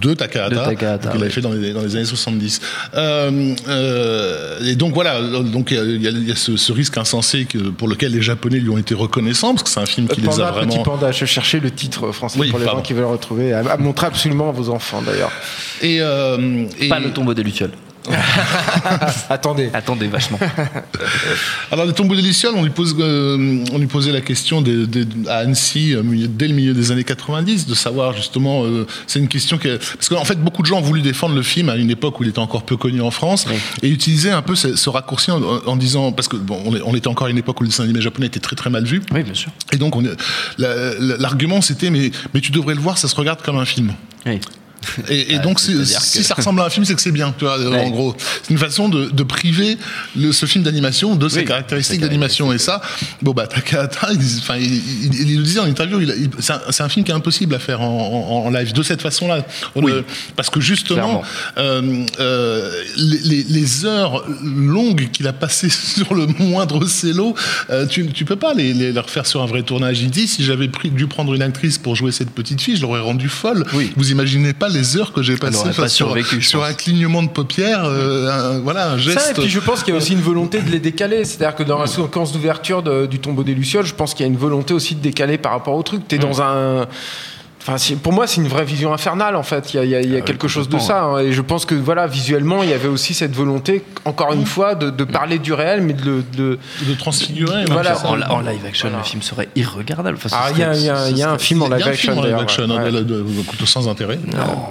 de 0.00 0.14
Takahata, 0.14 0.50
De 0.50 0.64
Takahata, 0.70 1.08
qu'il 1.10 1.18
avait 1.18 1.26
oui. 1.26 1.32
fait 1.32 1.40
dans 1.40 1.52
les, 1.52 1.72
dans 1.72 1.82
les 1.82 1.96
années 1.96 2.04
70. 2.04 2.60
Euh, 2.94 3.54
euh, 3.68 4.58
et 4.66 4.74
donc 4.76 4.94
voilà, 4.94 5.20
donc 5.42 5.70
il 5.70 5.76
y 5.76 5.80
a, 5.80 5.84
il 5.84 6.02
y 6.02 6.06
a- 6.08 6.10
il 6.10 6.28
y 6.28 6.32
a 6.32 6.36
ce, 6.36 6.56
ce 6.56 6.72
risque 6.72 6.96
insensé 6.98 7.44
que, 7.46 7.58
pour 7.58 7.88
lequel 7.88 8.12
les 8.12 8.22
Japonais 8.22 8.58
lui 8.58 8.68
ont 8.70 8.78
été 8.78 8.94
reconnaissants, 8.94 9.54
parce 9.54 9.62
que 9.62 9.70
c'est 9.70 9.80
un 9.80 9.86
film 9.86 10.08
qui 10.08 10.20
les 10.20 10.40
a 10.40 10.50
vraiment... 10.50 10.72
Petit 10.74 10.82
Panda, 10.82 11.10
je 11.12 11.24
cherchais 11.24 11.60
le 11.60 11.70
titre 11.70 12.12
français 12.12 12.38
Oui, 12.38 12.50
pour 12.50 12.58
les 12.58 12.64
pardon. 12.64 12.80
gens 12.80 12.82
qui 12.84 12.92
veulent 12.92 13.02
le 13.02 13.08
retrouver, 13.10 13.52
à, 13.52 13.60
à 13.60 13.76
montrer 13.76 14.06
absolument 14.06 14.48
à 14.50 14.52
vos 14.52 14.68
enfants 14.70 15.02
d'ailleurs. 15.02 15.30
Et, 15.82 15.98
euh, 16.00 16.64
et- 16.78 16.88
Pas 16.88 16.98
le 17.00 17.10
tombeau 17.12 17.34
des 17.34 17.42
Lucioles. 17.42 17.70
Attendez. 19.28 19.70
Attendez 19.72 20.08
vachement. 20.08 20.38
Alors, 21.70 21.86
le 21.86 21.92
tombeau 21.92 22.14
des 22.14 22.22
Lucioles, 22.22 22.54
on 22.56 22.62
lui, 22.62 22.70
pose, 22.70 22.96
euh, 22.98 23.64
on 23.72 23.78
lui 23.78 23.86
posait 23.86 24.12
la 24.12 24.20
question 24.20 24.60
des- 24.62 24.86
à 25.28 25.38
Annecy 25.38 25.94
euh, 25.94 26.02
dès 26.28 26.48
le 26.48 26.54
milieu 26.54 26.72
des 26.72 26.92
années 26.92 27.04
90 27.04 27.66
de 27.66 27.74
savoir 27.74 28.14
justement. 28.16 28.64
euh, 28.64 28.86
c'est 29.06 29.18
une 29.18 29.28
question 29.28 29.58
que. 29.58 29.76
Parce 29.76 30.08
qu'en 30.08 30.24
fait, 30.24 30.36
beaucoup 30.42 30.62
de 30.62 30.66
gens 30.66 30.78
ont 30.78 30.82
voulu 30.82 31.02
défendre 31.02 31.34
le 31.34 31.42
film 31.42 31.68
à 31.68 31.76
une 31.76 31.90
époque 31.90 32.18
où 32.20 32.24
il 32.24 32.30
était 32.30 32.38
encore 32.38 32.62
peu 32.64 32.76
connu 32.76 33.00
en 33.00 33.10
France 33.10 33.46
et 33.82 33.88
utiliser 33.88 34.30
un 34.30 34.42
peu 34.42 34.54
ce, 34.54 34.76
ce 34.76 34.88
raccourci 34.90 35.30
en, 35.30 35.42
en 35.42 35.76
disant. 35.76 36.12
Parce 36.12 36.28
que 36.28 36.36
bon, 36.36 36.60
on, 36.84 36.94
était 36.94 37.08
encore 37.08 37.26
à 37.26 37.30
une 37.30 37.38
époque 37.38 37.60
où 37.60 37.64
le 37.64 37.68
dessin 37.68 37.84
animé 37.84 38.00
japonais 38.00 38.26
était 38.26 38.40
très 38.40 38.56
très 38.56 38.70
mal 38.70 38.84
vu. 38.84 39.02
Oui, 39.12 39.22
bien 39.22 39.34
sûr. 39.34 39.50
Et 39.72 39.76
donc, 39.76 39.94
la- 40.58 40.94
la- 40.98 41.16
l'argument 41.18 41.60
c'était 41.60 41.90
mais, 41.90 42.10
mais 42.34 42.40
tu 42.40 42.52
devrais 42.52 42.74
le 42.74 42.80
voir, 42.80 42.98
ça 42.98 43.08
se 43.08 43.14
regarde 43.14 43.42
comme 43.42 43.58
un 43.58 43.64
film. 43.64 43.92
Oui. 44.26 44.40
Et, 45.08 45.32
et 45.32 45.36
Ah, 45.36 45.38
donc, 45.40 45.60
si 45.60 45.74
que- 45.74 45.84
ça 45.84 46.34
ressemble 46.34 46.60
à 46.60 46.64
un 46.64 46.70
film, 46.70 46.84
c'est 46.84 46.94
que 46.94 47.02
c'est 47.02 47.12
bien, 47.12 47.34
tu 47.38 47.44
vois, 47.44 47.58
Ouais. 47.58 47.80
en 47.80 47.90
gros. 47.90 48.14
C'est 48.42 48.50
une 48.50 48.58
façon 48.58 48.88
de, 48.88 49.10
de 49.10 49.22
priver 49.22 49.76
le, 50.16 50.32
ce 50.32 50.46
film 50.46 50.64
d'animation 50.64 51.16
de 51.16 51.28
ses 51.28 51.40
Oui, 51.40 51.44
caractéristiques 51.44 52.00
d'animation. 52.00 52.52
Et 52.52 52.58
ça, 52.58 52.80
bon, 53.22 53.32
bah, 53.32 53.46
Takahata, 53.46 54.08
il, 54.12 54.18
enfin, 54.38 54.56
il, 54.56 54.74
il- 54.74 55.30
il 55.30 55.36
le 55.38 55.42
disait 55.44 55.60
en 55.60 55.66
interview, 55.66 56.00
c'est 56.40 56.82
un, 56.82 56.88
film 56.88 57.04
qui 57.04 57.12
est 57.12 57.14
impossible 57.14 57.54
à 57.54 57.58
faire 57.58 57.82
en, 57.82 57.86
en- 57.88 58.46
en 58.46 58.50
live, 58.50 58.72
de 58.72 58.82
cette 58.82 59.02
façon-là. 59.02 59.44
Oui. 59.76 59.92
parce 60.36 60.50
que 60.50 60.60
justement, 60.60 61.22
euh, 61.58 62.04
euh, 62.18 62.70
les, 62.96 63.18
les- 63.18 63.42
les 63.44 63.84
heures 63.84 64.24
longues 64.42 65.10
qu'il 65.12 65.26
a 65.26 65.32
passées 65.32 65.68
sur 65.96 66.14
le 66.14 66.26
moindre 66.26 66.86
cello, 66.86 67.34
euh, 67.70 67.86
tu, 67.86 68.06
tu 68.08 68.24
peux 68.24 68.36
pas 68.36 68.54
les, 68.54 68.90
refaire 68.98 69.26
sur 69.26 69.42
un 69.42 69.46
vrai 69.46 69.62
tournage. 69.62 70.00
Il 70.00 70.10
dit, 70.10 70.26
si 70.26 70.42
j'avais 70.44 70.68
dû 70.84 71.06
prendre 71.06 71.34
une 71.34 71.42
actrice 71.42 71.76
pour 71.78 71.96
jouer 71.96 72.12
cette 72.12 72.30
petite 72.30 72.60
fille, 72.60 72.76
je 72.76 72.82
l'aurais 72.82 73.00
rendue 73.00 73.28
folle. 73.28 73.66
Oui. 73.74 73.92
Vous 73.96 74.10
imaginez 74.10 74.52
pas 74.54 74.68
les 74.70 74.96
heures 74.96 75.12
que 75.12 75.22
j'ai 75.22 75.36
passées 75.36 75.70
pas 75.76 75.88
sur, 75.88 76.14
un 76.64 76.72
clignement 76.72 77.22
de 77.22 77.28
paupières, 77.28 77.84
euh, 77.84 78.28
un- 78.28 78.58
voilà, 78.60 78.90
un 78.92 78.98
geste. 78.98 79.18
Ça, 79.20 79.30
et 79.30 79.34
puis 79.34 79.48
je 79.48 79.60
pense 79.60 79.82
qu'il 79.82 79.92
y 79.92 79.96
a 79.96 79.98
aussi 79.98 80.12
une 80.12 80.20
volonté 80.22 80.60
de 80.62 80.70
les 80.70 80.80
décaler. 80.80 81.24
C'est-à-dire 81.24 81.54
que 81.56 81.62
dans 81.62 81.78
la 81.78 81.86
séquence 81.86 82.32
d'ouverture 82.32 82.82
du 83.08 83.18
tombeau 83.18 83.42
des 83.42 83.54
Lucioles, 83.54 83.86
je 83.86 83.94
pense 83.94 84.14
qu'il 84.14 84.24
y 84.24 84.28
a 84.28 84.32
une 84.32 84.38
volonté 84.38 84.72
aussi 84.74 84.94
de 84.94 85.00
décaler 85.00 85.38
par 85.38 85.52
rapport 85.52 85.74
au 85.74 85.82
truc. 85.82 86.06
T'es 86.08 86.16
Mm. 86.16 86.20
dans 86.20 86.42
un. 86.42 86.86
Enfin, 87.62 87.76
pour 88.02 88.12
moi, 88.12 88.26
c'est 88.26 88.40
une 88.40 88.48
vraie 88.48 88.64
vision 88.64 88.92
infernale 88.94 89.36
en 89.36 89.42
fait. 89.42 89.74
Il 89.74 89.76
y 89.76 89.80
a, 89.80 89.84
il 89.84 89.90
y 89.90 89.94
a- 89.94 90.00
il 90.00 90.08
y 90.10 90.14
a 90.14 90.16
Ah 90.16 90.20
oui, 90.20 90.24
quelque 90.24 90.48
chose 90.48 90.68
de 90.68 90.78
ça. 90.78 91.02
hein. 91.04 91.18
Et 91.18 91.32
je 91.32 91.42
pense 91.42 91.66
que 91.66 91.74
voilà, 91.74 92.06
visuellement, 92.06 92.62
il 92.62 92.70
y 92.70 92.72
avait 92.72 92.88
aussi 92.88 93.12
cette 93.12 93.34
volonté, 93.36 93.84
encore 94.06 94.34
Mm. 94.34 94.38
une 94.40 94.46
fois, 94.46 94.74
de, 94.74 94.88
de 94.90 95.04
parler 95.04 95.38
du 95.38 95.52
réel, 95.52 95.82
mais 95.82 95.92
de. 95.92 96.04
le- 96.04 96.24
de... 96.36 96.58
de 96.88 96.94
transfigurer. 96.94 97.64
Voilà. 97.70 97.94
ça. 97.96 98.08
En, 98.08 98.20
en 98.30 98.40
live 98.40 98.64
action, 98.66 98.88
le 98.96 99.02
film 99.04 99.20
serait 99.22 99.48
irregardable. 99.56 100.16
Enfin, 100.16 100.34
Ah, 100.40 100.48
il 100.52 100.58
y 100.58 100.62
a, 100.62 100.74
il 100.74 100.82
y 100.84 100.88
a- 100.88 100.96
serait- 100.96 101.10
il 101.10 101.18
y 101.18 101.22
a 101.22 101.30
un 101.30 101.38
film 101.38 101.62
en 101.62 101.66
Il 101.66 101.70
y 101.70 101.74
a 101.74 101.76
live 101.76 101.86
un 101.86 101.90
action. 101.90 102.12
film 102.12 102.18
en 102.24 102.26
live 102.26 102.36
action, 102.38 102.64
ouais. 102.64 102.76
hein, 102.76 102.82
Ouais. 102.84 102.92
de, 102.92 103.00
de- 103.02 103.66
sans 103.66 103.88
intérêt. 103.88 104.18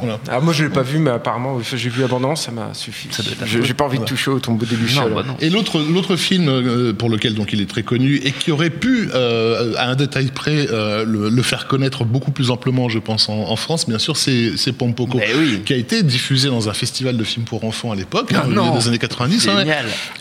Voilà. 0.01 0.19
Ah, 0.31 0.39
moi, 0.39 0.51
je 0.53 0.63
l'ai 0.63 0.69
pas 0.69 0.81
vu, 0.81 0.97
mais 0.99 1.11
apparemment, 1.11 1.59
j'ai 1.61 1.89
vu 1.89 2.03
abondance, 2.03 2.45
ça 2.45 2.51
m'a 2.51 2.73
suffi. 2.73 3.07
J'ai 3.45 3.73
pas 3.75 3.85
envie 3.85 3.99
de 3.99 4.05
toucher 4.05 4.31
au 4.31 4.39
tombeau 4.39 4.65
des 4.65 4.75
Lucioles. 4.75 5.13
bah. 5.13 5.23
Et 5.41 5.49
l'autre, 5.49 6.15
film 6.15 6.47
euh, 6.49 6.91
pour 6.93 7.09
lequel 7.09 7.35
donc 7.35 7.53
il 7.53 7.61
est 7.61 7.69
très 7.69 7.83
connu 7.83 8.15
et 8.23 8.31
qui 8.31 8.51
aurait 8.51 8.71
pu, 8.71 9.09
euh, 9.13 9.73
à 9.77 9.89
un 9.89 9.95
détail 9.95 10.31
près, 10.33 10.67
euh, 10.71 11.05
le, 11.05 11.29
le 11.29 11.41
faire 11.43 11.67
connaître 11.67 12.03
beaucoup 12.03 12.31
plus 12.31 12.49
amplement, 12.49 12.78
je 12.87 12.99
pense, 12.99 13.27
en, 13.27 13.33
en 13.49 13.55
France, 13.57 13.89
bien 13.89 13.99
sûr, 13.99 14.15
c'est, 14.15 14.53
Pompoko, 14.77 15.19
oui. 15.37 15.61
qui 15.65 15.73
a 15.73 15.75
été 15.75 16.03
diffusé 16.03 16.47
dans 16.49 16.69
un 16.69 16.73
festival 16.73 17.17
de 17.17 17.23
films 17.23 17.45
pour 17.45 17.65
enfants 17.65 17.91
à 17.91 17.95
l'époque, 17.95 18.31
Ah 18.33 18.43
hein, 18.45 18.45
au 18.45 18.49
milieu 18.49 18.79
des 18.79 18.87
années 18.87 18.97
90. 18.99 19.47
hein. 19.49 19.65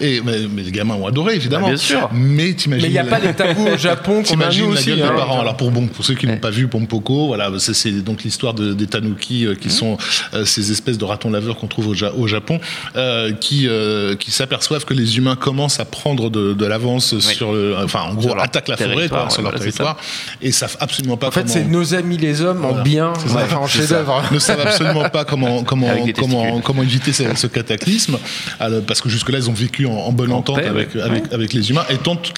Et, 0.00 0.20
mais, 0.24 0.38
mais 0.52 0.62
les 0.62 0.72
gamins 0.72 0.94
ont 0.94 1.06
adoré, 1.06 1.34
évidemment. 1.36 1.66
Bah, 1.68 1.74
bien 1.74 1.76
sûr. 1.76 2.08
Mais 2.12 2.54
t'imagines. 2.54 2.82
Mais 2.86 2.88
il 2.88 2.92
n'y 2.92 2.98
a 2.98 3.04
pas 3.04 3.18
les 3.18 3.34
tabous 3.34 3.66
au 3.74 3.76
Japon 3.76 4.14
qu'on 4.14 4.20
a 4.20 4.22
T'imagines 4.24 4.64
nous 4.66 4.72
la 4.72 4.78
aussi. 4.80 4.88
gueule 4.90 5.02
hein. 5.02 5.10
des 5.10 5.16
parents. 5.16 5.40
Alors 5.40 5.56
pour 5.56 5.70
bon, 5.70 5.86
pour 5.86 6.04
ceux 6.04 6.14
qui 6.14 6.26
n'ont 6.26 6.38
pas 6.38 6.50
vu 6.50 6.66
Pompoko, 6.66 7.26
voilà, 7.28 7.50
c'est, 7.58 7.90
donc 8.02 8.24
l'histoire 8.24 8.54
de- 8.54 8.72
des 8.72 8.86
tanuki 8.86 9.44
euh, 9.46 9.52
Mmh. 9.52 9.56
qui 9.56 9.70
sont 9.70 9.98
euh, 10.34 10.44
ces 10.46 10.72
espèces 10.72 10.96
de 10.98 11.04
ratons 11.04 11.30
laveurs 11.30 11.56
qu'on 11.56 11.66
trouve 11.66 11.88
au, 11.88 11.94
Ja- 11.94 12.12
au 12.16 12.26
Japon, 12.26 12.60
euh, 12.96 13.32
qui 13.32 13.66
euh, 13.68 14.14
qui 14.16 14.30
s'aperçoivent 14.30 14.84
que 14.86 14.94
les 14.94 15.18
humains 15.18 15.36
commencent 15.36 15.80
à 15.80 15.84
prendre 15.84 16.30
de, 16.30 16.54
de 16.54 16.66
l'avance 16.66 17.18
sur, 17.18 17.52
le, 17.52 17.76
enfin 17.82 18.00
en 18.02 18.14
gros 18.14 18.32
attaquent 18.38 18.68
la 18.68 18.76
forêt 18.76 19.08
sur 19.30 19.42
leur 19.42 19.54
territoire 19.54 19.96
et 20.40 20.52
savent 20.52 20.76
absolument 20.80 21.16
pas 21.18 21.28
En 21.28 21.30
fait, 21.30 21.48
c'est 21.48 21.64
nos 21.64 21.94
amis 21.94 22.16
les 22.16 22.40
hommes 22.40 22.47
en 22.52 22.82
bien, 22.82 23.08
enfin, 23.10 23.56
en 23.56 23.66
chef-d'œuvre. 23.66 24.22
ne 24.32 24.38
savent 24.38 24.60
absolument 24.60 25.08
pas 25.10 25.24
comment 26.62 26.82
éviter 26.82 27.12
ce, 27.12 27.24
ce 27.36 27.46
cataclysme. 27.46 28.18
Alors, 28.60 28.82
parce 28.82 29.00
que 29.00 29.08
jusque 29.08 29.30
là 29.30 29.38
ils 29.38 29.48
ont 29.50 29.54
vécu 29.54 29.86
en, 29.86 29.92
en 29.92 30.12
bonne 30.12 30.32
En 30.32 30.38
entente 30.38 30.56
paix, 30.60 30.66
avec 30.66 30.94
ouais. 30.94 31.00
avec 31.02 31.32
avec 31.32 31.52
les 31.52 31.70
humains 31.70 31.84
et 31.90 31.96
tentent 31.96 32.32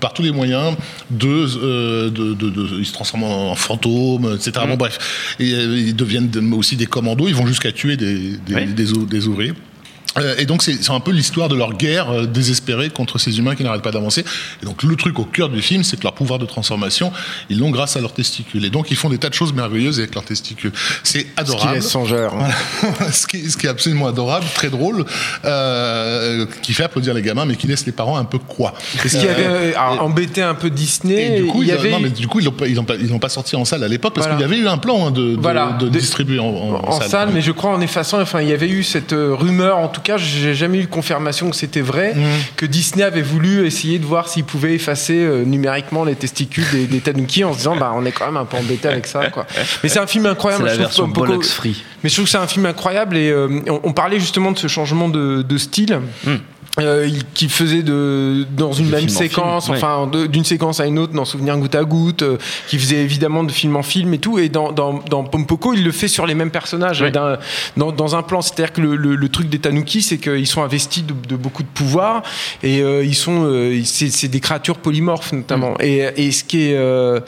par 0.00 0.12
tous 0.12 0.22
les 0.22 0.32
moyens 0.32 0.74
de, 1.10 1.26
euh, 1.28 2.10
de, 2.10 2.34
de, 2.34 2.50
de- 2.50 2.78
ils 2.78 2.86
se 2.86 2.92
transforment 2.92 3.24
en 3.24 3.54
fantômes 3.54 4.34
etc 4.34 4.52
Mm. 4.64 4.68
bon 4.70 4.76
bref. 4.76 5.34
Et 5.38 5.52
euh, 5.52 5.76
ils 5.78 5.94
deviennent 5.96 6.28
de- 6.30 6.40
aussi 6.54 6.76
des 6.76 6.86
commandos. 6.86 7.28
Ils 7.28 7.34
vont 7.34 7.46
jusqu'à 7.46 7.72
tuer 7.72 7.96
des 7.96 8.36
des, 8.46 8.54
Oui. 8.54 8.66
des, 8.66 8.92
ou- 8.92 9.06
des 9.06 9.26
ouvriers 9.28 9.52
et 10.38 10.46
donc 10.46 10.62
c'est 10.62 10.82
c'est 10.82 10.92
un 10.92 11.00
peu 11.00 11.10
l'histoire 11.10 11.48
de 11.48 11.54
leur 11.56 11.74
guerre 11.74 12.10
euh, 12.10 12.26
désespérée 12.26 12.90
contre 12.90 13.18
ces 13.18 13.38
humains 13.38 13.54
qui 13.54 13.62
n'arrêtent 13.64 13.82
pas 13.82 13.90
d'avancer. 13.90 14.24
Et 14.62 14.66
donc 14.66 14.82
le 14.82 14.96
truc 14.96 15.18
au 15.18 15.24
cœur 15.24 15.48
du 15.48 15.62
film, 15.62 15.82
c'est 15.84 15.96
que 15.96 16.02
leur 16.04 16.14
pouvoir 16.14 16.38
de 16.38 16.46
transformation, 16.46 17.12
ils 17.50 17.58
l'ont 17.58 17.70
grâce 17.70 17.96
à 17.96 18.00
leurs 18.00 18.12
testicules. 18.12 18.64
Et 18.64 18.70
donc 18.70 18.90
ils 18.90 18.96
font 18.96 19.08
des 19.10 19.18
tas 19.18 19.28
de 19.28 19.34
choses 19.34 19.52
merveilleuses 19.52 19.98
avec 19.98 20.14
leurs 20.14 20.24
testicules. 20.24 20.72
C'est 21.02 21.18
Ce 21.20 21.24
qui 21.24 21.28
adorable. 21.36 21.82
songeur. 21.82 22.34
Voilà. 22.34 23.12
ce, 23.12 23.26
qui, 23.26 23.50
ce 23.50 23.56
qui 23.56 23.66
est 23.66 23.70
absolument 23.70 24.06
adorable, 24.08 24.46
très 24.54 24.68
drôle, 24.70 25.04
euh, 25.44 26.46
qui 26.62 26.72
fait 26.72 26.84
applaudir 26.84 27.14
les 27.14 27.22
gamins, 27.22 27.44
mais 27.44 27.56
qui 27.56 27.66
laisse 27.66 27.86
les 27.86 27.92
parents 27.92 28.16
un 28.16 28.24
peu 28.24 28.38
quoi. 28.38 28.74
Ce 29.04 29.08
qui 29.16 29.28
avait 29.28 29.44
euh, 29.46 29.72
alors, 29.76 30.02
embêté 30.04 30.42
un 30.42 30.54
peu 30.54 30.70
Disney, 30.70 31.38
Et 31.38 31.42
du 31.42 31.46
coup, 31.48 31.62
il 31.62 31.68
y 31.68 31.72
ils, 31.72 31.74
avait 31.74 31.90
non, 31.90 32.00
mais 32.00 32.10
du 32.10 32.26
coup, 32.28 32.40
ils 32.40 32.44
l'ont 32.44 32.52
pas, 32.84 32.94
pas, 33.20 33.28
sorti 33.28 33.56
en 33.56 33.64
salle 33.64 33.82
à 33.84 33.88
l'époque 33.88 34.14
parce 34.14 34.26
Voilà. 34.26 34.40
qu'il 34.42 34.50
y 34.50 34.54
avait 34.54 34.62
eu 34.62 34.68
un 34.68 34.78
plan 34.78 35.06
hein, 35.06 35.10
de, 35.10 35.34
de, 35.36 35.40
Voilà. 35.40 35.76
de 35.80 35.86
De- 35.88 35.98
distribuer 35.98 36.38
en, 36.38 36.46
en- 36.46 36.88
en 36.88 37.00
salle, 37.00 37.30
mais 37.32 37.40
je 37.42 37.52
crois 37.52 37.70
en 37.70 37.80
effaçant, 37.80 38.20
enfin, 38.20 38.40
il 38.42 38.48
y 38.48 38.52
avait 38.52 38.68
eu 38.68 38.82
cette 38.82 39.12
euh, 39.12 39.34
rumeur, 39.34 39.78
en 39.78 39.88
tout 39.88 40.00
cas, 40.06 40.16
j'ai 40.16 40.54
jamais 40.54 40.78
eu 40.78 40.82
de 40.82 40.86
confirmation 40.90 41.50
que 41.50 41.56
c'était 41.56 41.80
vrai, 41.80 42.14
que 42.56 42.64
Disney 42.66 43.02
avait 43.04 43.22
voulu 43.22 43.66
essayer 43.66 43.98
de 43.98 44.04
voir 44.06 44.28
s'il 44.28 44.44
pouvait 44.44 44.74
effacer 44.74 45.14
euh, 45.18 45.44
numériquement 45.44 46.04
les 46.04 46.14
testicules 46.14 46.64
des, 46.72 46.86
des 46.86 47.00
Tanuki 47.00 47.44
en 47.44 47.52
se 47.52 47.58
disant, 47.58 47.76
bah, 47.76 47.92
on 47.94 48.04
est 48.06 48.12
quand 48.12 48.26
même 48.26 48.36
un 48.36 48.44
peu 48.44 48.56
embêté 48.56 48.88
avec 48.88 49.06
ça, 49.06 49.28
quoi. 49.30 49.46
Mais 49.82 49.88
c'est 49.88 49.98
un 50.00 50.06
film 50.06 50.24
C'est 50.24 50.30
incroyable. 50.30 50.64
la 50.66 50.74
je 50.74 50.82
trouve, 50.82 51.12
version 51.14 51.42
free. 51.42 51.82
mais 52.02 52.08
je 52.10 52.14
trouve 52.14 52.24
que 52.26 52.30
c'est 52.30 52.38
un 52.38 52.46
film 52.46 52.66
incroyable 52.66 53.16
et 53.16 53.30
euh, 53.30 53.60
on, 53.68 53.80
on 53.84 53.92
parlait 53.92 54.20
justement 54.20 54.52
de 54.52 54.58
ce 54.58 54.68
changement 54.68 55.08
de, 55.08 55.42
de 55.42 55.58
style. 55.58 56.00
Euh, 56.78 57.06
il- 57.08 57.24
qui 57.32 57.48
faisait 57.48 57.82
de 57.82 58.46
dans 58.54 58.70
une 58.74 58.88
De 58.88 58.90
même 58.90 59.00
film 59.00 59.16
en 59.16 59.18
film, 59.18 59.30
séquence, 59.30 59.68
ouais. 59.70 59.76
enfin 59.78 60.10
d'une 60.28 60.44
séquence 60.44 60.78
à 60.78 60.84
une 60.84 60.98
autre, 60.98 61.14
dans 61.14 61.24
Souvenir 61.24 61.56
goutte 61.56 61.74
à 61.74 61.84
goutte, 61.84 62.20
euh, 62.22 62.36
qui 62.68 62.78
faisait 62.78 62.98
évidemment 62.98 63.44
de 63.44 63.50
film 63.50 63.76
en 63.76 63.82
film 63.82 64.12
et 64.12 64.18
tout. 64.18 64.38
Et 64.38 64.50
dans, 64.50 64.72
dans, 64.72 65.02
dans 65.08 65.24
Pompoko, 65.24 65.72
il 65.72 65.82
le 65.84 65.90
fait 65.90 66.06
sur 66.08 66.26
les 66.26 66.34
mêmes 66.34 66.50
personnages, 66.50 67.00
Ouais. 67.00 67.10
dans, 67.10 67.92
dans 67.92 68.14
un 68.14 68.22
plan. 68.22 68.42
C'est-à-dire 68.42 68.74
que 68.74 68.82
le, 68.82 68.94
le- 68.96 69.16
le 69.16 69.28
truc 69.30 69.48
des 69.48 69.58
Tanuki, 69.58 69.95
c'est 70.02 70.18
qu'ils 70.18 70.46
sont 70.46 70.62
investis 70.62 71.04
de, 71.04 71.14
de 71.28 71.36
beaucoup 71.36 71.62
de 71.62 71.68
pouvoir 71.68 72.22
et 72.62 72.80
euh, 72.82 73.04
ils 73.04 73.14
sont, 73.14 73.44
euh, 73.44 73.80
c'est 73.84 74.28
des 74.28 74.40
créatures 74.40 74.78
polymorphes 74.78 75.32
notamment. 75.32 75.72
Mm. 75.72 75.82
Et, 75.82 76.08
et 76.16 76.30
ce 76.32 76.44
qui 76.44 76.70
est, 76.70 76.74
euh, 76.76 77.20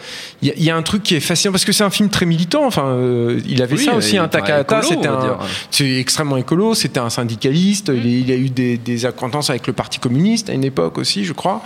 il 0.42 0.48
y, 0.48 0.50
a- 0.50 0.54
il 0.56 0.64
y 0.64 0.70
a 0.70 0.76
un 0.76 0.82
truc 0.82 1.02
qui 1.02 1.14
est 1.14 1.20
fascinant 1.20 1.52
parce 1.52 1.64
que 1.64 1.72
c'est 1.72 1.84
un 1.84 1.90
film 1.90 2.08
très 2.08 2.26
militant. 2.26 2.64
Enfin, 2.66 2.84
euh, 2.86 3.40
il 3.48 3.62
avait 3.62 3.76
Oui, 3.76 3.84
ça 3.84 3.92
euh, 3.92 3.96
aussi. 3.98 4.16
Un 4.18 4.28
Takahata, 4.28 4.82
c'était 4.82 5.08
c'est 5.70 5.96
extrêmement 5.98 6.36
écolo, 6.36 6.74
c'était 6.74 7.00
un 7.00 7.10
syndicaliste, 7.10 7.90
il, 7.94 8.06
il 8.06 8.32
a 8.32 8.36
eu 8.36 8.50
des, 8.50 8.76
des 8.78 9.06
acquaintances 9.06 9.50
avec 9.50 9.66
le 9.66 9.72
Parti 9.72 9.98
communiste 9.98 10.50
à 10.50 10.52
une 10.52 10.64
époque 10.64 10.98
aussi, 10.98 11.24
je 11.24 11.32
crois. 11.32 11.62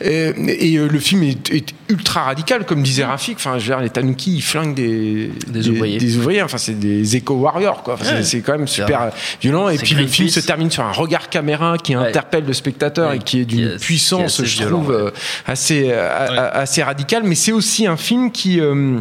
Et, 0.00 0.32
et, 0.72 0.76
euh, 0.78 0.88
le 0.88 0.98
film 0.98 1.22
est, 1.22 1.50
est 1.52 1.74
ultra 1.88 2.22
radical, 2.24 2.64
comme 2.66 2.82
disait 2.82 3.04
Rafik. 3.04 3.36
Enfin, 3.38 3.58
je 3.58 3.64
veux 3.64 3.74
dire, 3.74 3.80
les 3.80 3.90
Tanuki, 3.90 4.36
ils 4.36 4.42
flinguent 4.42 4.74
des, 4.74 5.30
Des 5.46 5.68
ouvriers. 5.68 5.98
des 5.98 6.16
ouvriers. 6.16 6.42
Enfin, 6.42 6.58
c'est 6.58 6.78
des 6.78 7.16
éco-warriors, 7.16 7.82
quoi. 7.82 7.94
Enfin, 7.94 8.04
c'est- 8.04 8.14
Ouais. 8.16 8.22
c'est 8.22 8.40
quand 8.40 8.56
même 8.58 8.68
super 8.68 9.10
violent. 9.40 9.68
Et 9.68 9.78
puis 9.78 9.94
le 9.94 10.06
film. 10.06 10.28
Se 10.40 10.46
termine 10.46 10.70
sur 10.70 10.82
un 10.84 10.92
regard 10.92 11.28
caméra 11.28 11.76
qui 11.78 11.96
Ouais. 11.96 12.08
interpelle 12.08 12.44
le 12.46 12.52
spectateur 12.52 13.10
Ouais, 13.10 13.16
et 13.16 13.18
qui 13.20 13.40
est 13.40 13.44
d'une 13.44 13.76
puissance, 13.76 14.40
est 14.40 14.44
je 14.44 14.58
violent, 14.58 14.78
trouve, 14.82 14.88
ouais. 14.90 14.94
euh, 15.02 15.10
assez, 15.46 15.88
euh, 15.90 16.50
assez 16.52 16.82
radical. 16.82 17.22
Mais 17.24 17.34
c'est 17.34 17.52
aussi 17.52 17.86
un 17.86 17.96
film 17.96 18.30
qui. 18.30 18.60
euh, 18.60 18.98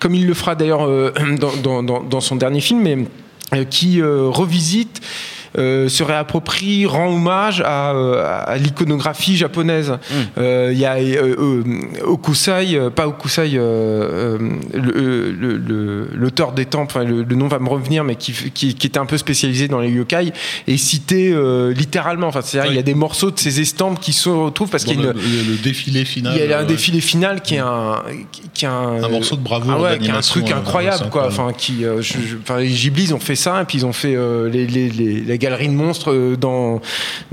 comme 0.00 0.14
il 0.14 0.26
le 0.26 0.34
fera 0.34 0.54
d'ailleurs 0.54 0.86
euh, 0.86 1.12
dans, 1.38 1.52
dans- 1.56 1.82
dans- 1.82 2.02
dans 2.02 2.20
son 2.20 2.36
dernier 2.36 2.60
film, 2.60 2.82
mais 2.82 2.98
euh, 3.54 3.64
qui 3.64 4.00
euh, 4.00 4.28
revisite. 4.28 5.00
Euh, 5.58 5.88
se 5.88 6.02
réapproprie, 6.02 6.86
rend 6.86 7.08
hommage 7.14 7.62
à, 7.64 7.92
euh, 7.94 8.22
à 8.46 8.56
l'iconographie 8.56 9.36
japonaise. 9.36 9.92
Euh, 10.38 10.70
Il 10.72 10.78
y 10.78 10.84
a 10.86 10.94
euh, 10.96 11.36
euh, 11.38 11.62
Okusai, 12.06 12.74
euh, 12.76 12.90
pas 12.90 13.06
Okusai, 13.08 13.50
euh, 13.54 14.38
euh, 14.74 15.32
euh, 15.70 16.06
l'auteur 16.14 16.52
des 16.52 16.64
temples, 16.66 16.92
enfin, 16.96 17.04
le, 17.04 17.22
le 17.22 17.34
nom 17.36 17.48
va 17.48 17.58
me 17.58 17.68
revenir, 17.68 18.04
mais 18.04 18.16
qui, 18.16 18.32
qui, 18.32 18.74
qui 18.74 18.86
était 18.86 18.98
un 18.98 19.06
peu 19.06 19.18
spécialisé 19.18 19.68
dans 19.68 19.80
les 19.80 19.90
yokai, 19.90 20.32
est 20.66 20.76
cité 20.76 21.32
euh, 21.32 21.72
littéralement. 21.72 22.28
Enfin, 22.28 22.40
c'est-à-dire 22.42 22.70
Oui. 22.70 22.74
il 22.74 22.76
y 22.76 22.80
a 22.80 22.84
des 22.84 22.94
morceaux 22.94 23.30
de 23.30 23.38
ces 23.38 23.60
estampes 23.60 24.00
qui 24.00 24.12
se 24.12 24.28
retrouvent 24.28 24.70
parce 24.70 24.84
qu'il 24.84 25.00
y 25.00 25.04
a 25.06 25.10
une, 25.10 25.12
le, 25.12 25.20
le- 25.20 25.50
le 25.52 25.56
défilé 25.62 26.04
final. 26.04 26.34
il 26.36 26.48
y 26.48 26.52
a 26.52 26.58
un 26.58 26.62
euh, 26.62 26.66
défilé 26.66 27.00
final 27.00 27.42
qui 27.42 27.56
est 27.56 27.58
un, 27.58 28.02
qui 28.54 28.64
est 28.64 28.68
un, 28.68 29.02
Un 29.02 29.08
morceau 29.08 29.36
de 29.36 29.40
bravoure 29.42 29.74
ah 29.76 29.82
ouais, 29.82 29.98
qui 29.98 30.08
est 30.08 30.10
un 30.12 30.20
truc 30.20 30.50
euh, 30.50 30.56
incroyable 30.56 31.08
quoi. 31.10 31.26
Enfin, 31.26 31.52
qui, 31.56 31.84
euh, 31.84 32.00
je- 32.00 32.14
je- 32.14 32.36
enfin, 32.42 32.58
les 32.58 32.68
Ghibli 32.68 33.04
ils 33.04 33.14
ont 33.14 33.20
fait 33.20 33.36
ça 33.36 33.60
et 33.62 33.64
puis 33.64 33.78
ils 33.78 33.86
ont 33.86 33.92
fait 33.92 34.14
euh, 34.14 34.48
les, 34.48 34.66
les, 34.66 34.88
les, 34.88 35.20
les 35.20 35.38
galeries 35.42 35.68
de 35.68 35.74
monstres 35.74 36.10
euh, 36.12 36.36
dans 36.36 36.80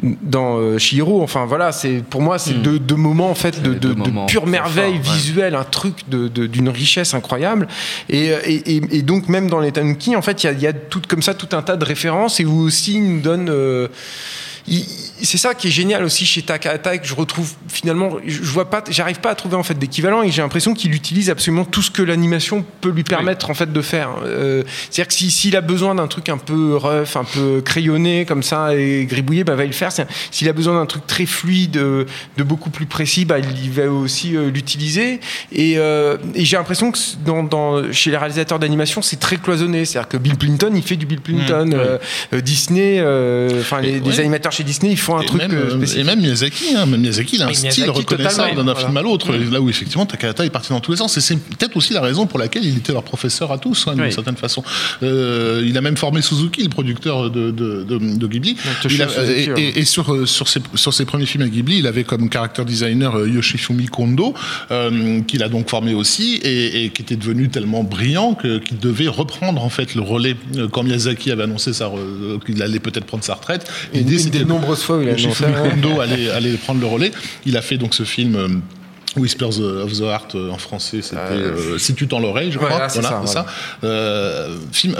dans 0.02 0.58
euh, 0.58 0.78
Chihiro. 0.78 1.22
Enfin 1.22 1.46
voilà, 1.46 1.72
c'est 1.72 2.04
pour 2.10 2.22
moi 2.22 2.38
c'est 2.40 2.56
deux, 2.62 2.80
deux 2.80 2.96
moments 2.96 3.30
en 3.30 3.36
fait 3.36 3.62
de, 3.62 3.74
de, 3.74 3.96
pure 4.28 4.48
merveille 4.48 4.94
ouais. 4.96 5.14
visuelle, 5.14 5.56
un 5.56 5.64
truc 5.64 5.96
d'une 6.10 6.70
richesse 6.70 7.14
incroyable. 7.14 7.68
Et, 8.10 8.32
euh, 8.32 8.40
et, 8.46 8.76
et- 8.76 8.98
et 8.98 9.02
donc 9.02 9.30
même 9.30 9.50
dans 9.50 9.60
les 9.60 9.72
Tanuki, 9.72 10.16
en 10.16 10.22
fait, 10.22 10.44
il 10.44 10.48
y 10.48 10.50
a, 10.50 10.54
y 10.54 10.68
a 10.68 10.74
tout 10.74 11.02
comme 11.08 11.22
ça 11.22 11.34
tout 11.34 11.50
un 11.56 11.62
tas 11.62 11.78
de 11.78 11.86
références 11.86 12.40
et 12.40 12.46
où 12.46 12.60
aussi 12.68 12.96
il 12.96 13.16
nous 13.16 13.22
donne 13.22 13.50
euh, 13.50 13.88
c'est 15.22 15.38
ça 15.38 15.54
qui 15.54 15.68
est 15.68 15.72
génial 15.72 16.04
aussi 16.04 16.26
chez 16.26 16.42
Takahata 16.42 16.96
et 16.96 17.00
que 17.00 17.08
je 17.08 17.14
retrouve 17.16 17.52
finalement 17.68 18.12
je 18.26 18.40
vois 18.52 18.70
pas 18.70 18.84
j'arrive 18.90 19.20
pas 19.20 19.32
à 19.32 19.36
trouver 19.36 19.56
en 19.56 19.64
fait 19.64 19.78
d'équivalent 19.78 20.22
et 20.24 20.32
j'ai 20.32 20.42
l'impression 20.42 20.74
qu'il 20.74 20.94
utilise 20.94 21.30
absolument 21.30 21.66
tout 21.66 21.82
ce 21.82 21.92
que 21.92 22.02
l'animation 22.02 22.66
peut 22.82 22.90
lui 22.90 23.04
permettre 23.04 23.50
en 23.50 23.54
fait 23.54 23.72
de 23.72 23.82
faire. 23.82 24.10
Euh, 24.26 24.64
c'est-à-dire 24.90 25.08
que 25.08 25.14
si- 25.14 25.32
s'il 25.32 25.56
a 25.56 25.62
besoin 25.62 25.96
d'un 25.96 26.08
truc 26.08 26.30
un 26.30 26.38
peu 26.38 26.76
rough 26.76 27.16
un 27.16 27.24
peu 27.24 27.62
crayonné 27.62 28.26
comme 28.26 28.44
ça 28.44 28.76
et 28.76 29.06
gribouillé 29.06 29.44
bah 29.44 29.56
va 29.56 29.66
le 29.66 29.72
faire. 29.72 29.92
S'il 30.32 30.48
a 30.50 30.54
besoin 30.54 30.74
d'un 30.76 30.86
truc 30.86 31.06
très 31.08 31.26
fluide 31.26 31.78
euh, 31.78 32.06
de 32.38 32.44
beaucoup 32.44 32.70
plus 32.70 32.86
précis 32.86 33.26
bah 33.26 33.38
il 33.40 33.72
va 33.72 33.90
aussi 33.92 34.36
euh, 34.36 34.50
l'utiliser. 34.50 35.20
Et, 35.52 35.78
euh, 35.78 36.18
et 36.36 36.46
j'ai 36.46 36.58
l'impression 36.58 36.92
que 36.92 36.98
dans, 37.26 37.44
dans- 37.44 37.92
chez 37.92 38.12
les 38.12 38.18
réalisateurs 38.18 38.60
d'animation 38.60 39.02
c'est 39.02 39.20
très 39.20 39.38
cloisonné. 39.38 39.86
C'est-à-dire 39.86 40.10
que 40.10 40.18
Bill 40.18 40.38
Clinton 40.38 40.72
il 40.76 40.84
fait 40.84 40.96
du 40.96 41.06
Bill 41.06 41.22
Clinton 41.22 41.72
euh, 41.74 41.98
euh, 42.34 42.42
Disney 42.42 43.00
enfin 43.62 43.82
les, 43.82 44.00
ouais. 44.10 44.26
Chez 44.52 44.64
Disney 44.64 44.92
ils 44.92 44.98
font 44.98 45.18
un 45.18 45.22
Et 45.22 45.26
truc 45.26 45.42
même, 45.42 45.52
euh, 45.52 45.66
euh, 45.66 45.78
spécifique. 45.78 46.02
et 46.02 46.04
même 46.04 46.20
Miyazaki, 46.20 46.76
hein, 46.76 46.86
même 46.86 47.02
Miyazaki, 47.02 47.36
il 47.36 47.42
a 47.42 47.46
un 47.46 47.50
Oui, 47.50 47.56
style 47.56 47.90
reconnaissable 47.90 48.56
d'un 48.56 48.64
voilà. 48.64 48.80
film 48.80 48.98
à 48.98 49.02
l'autre. 49.02 49.34
Là 49.34 49.62
où 49.62 49.70
effectivement 49.70 50.06
Takahata 50.06 50.46
est 50.46 50.50
parti 50.50 50.70
dans 50.70 50.80
tous 50.80 50.92
les 50.92 50.98
sens. 50.98 51.18
Et 51.18 51.22
c'est 51.22 51.36
peut-être 51.38 51.76
aussi 51.78 51.94
la 51.94 52.02
raison 52.02 52.26
pour 52.28 52.40
laquelle 52.40 52.66
il 52.66 52.78
était 52.78 52.94
leur 52.94 53.04
professeur 53.04 53.52
à 53.52 53.58
tous, 53.58 53.88
hein, 53.88 53.94
d'une 53.96 54.04
Oui. 54.06 54.12
certaine 54.12 54.38
façon. 54.38 54.64
Euh, 55.04 55.64
il 55.66 55.78
a 55.78 55.82
même 55.82 55.98
formé 55.98 56.22
Suzuki, 56.22 56.64
le 56.64 56.70
producteur 56.70 57.30
de, 57.30 57.52
de, 57.52 57.84
de, 57.84 57.98
de 58.18 58.28
Ghibli. 58.28 58.56
Toshio 58.82 58.98
Il 58.98 59.02
a- 59.02 59.10
Suzuki, 59.10 59.40
et, 59.50 59.52
ouais. 59.54 59.62
et- 59.62 59.80
et 59.80 59.86
sur, 59.86 60.14
euh, 60.14 60.26
sur, 60.26 60.48
ses, 60.48 60.62
sur 60.76 60.94
ses 60.94 61.06
premiers 61.06 61.26
films 61.26 61.44
à 61.44 61.48
Ghibli, 61.50 61.80
il 61.80 61.88
avait 61.88 62.04
comme 62.04 62.32
character 62.32 62.64
designer 62.66 63.26
Yoshifumi 63.28 63.86
Kondo, 63.88 64.34
euh, 64.72 65.22
qu'il 65.22 65.44
a 65.44 65.50
donc 65.50 65.70
formé 65.70 65.94
aussi, 65.94 66.36
et, 66.44 66.86
et 66.86 66.90
qui 66.90 67.02
était 67.02 67.16
devenu 67.16 67.50
tellement 67.50 67.84
brillant 67.84 68.34
que- 68.34 68.60
qu'il 68.60 68.78
devait 68.80 69.08
reprendre 69.08 69.64
en 69.64 69.70
fait 69.70 69.96
le 69.96 70.02
relais 70.02 70.36
euh, 70.58 70.68
quand 70.68 70.84
Miyazaki 70.84 71.32
avait 71.32 71.44
annoncé 71.44 71.72
qu'il 72.46 72.62
allait 72.62 72.80
peut-être 72.80 73.06
prendre 73.06 73.24
sa 73.24 73.36
retraite. 73.36 73.70
Des 74.44 74.46
nombreuses 74.46 74.84
fois 74.84 74.98
où 74.98 75.02
il 75.02 75.10
a 75.10 75.14
annoncé. 75.14 75.46
Kondo 75.46 76.02
allait, 76.02 76.30
allait 76.30 76.54
prendre 76.54 76.82
le 76.82 76.88
relais. 76.88 77.12
Il 77.46 77.58
a 77.58 77.62
fait 77.62 77.78
donc 77.78 77.94
ce 77.94 78.04
film. 78.04 78.62
Euh, 79.20 79.22
Whispers 79.22 79.60
of 79.60 79.94
the 79.94 80.02
Heart 80.02 80.36
euh, 80.36 80.50
en 80.52 80.58
français, 80.58 81.02
c'était 81.02 81.18
euh, 81.18 81.78
Si 81.78 81.94
tu 81.96 82.08
tends 82.08 82.20
l'oreille, 82.20 82.52
je 82.52 82.58
crois. 82.58 82.70
Voilà, 82.70 82.90
c'est 82.90 83.02
ça, 83.02 83.22
voilà. 83.24 83.46
Euh, 83.84 84.56
film 84.72 84.96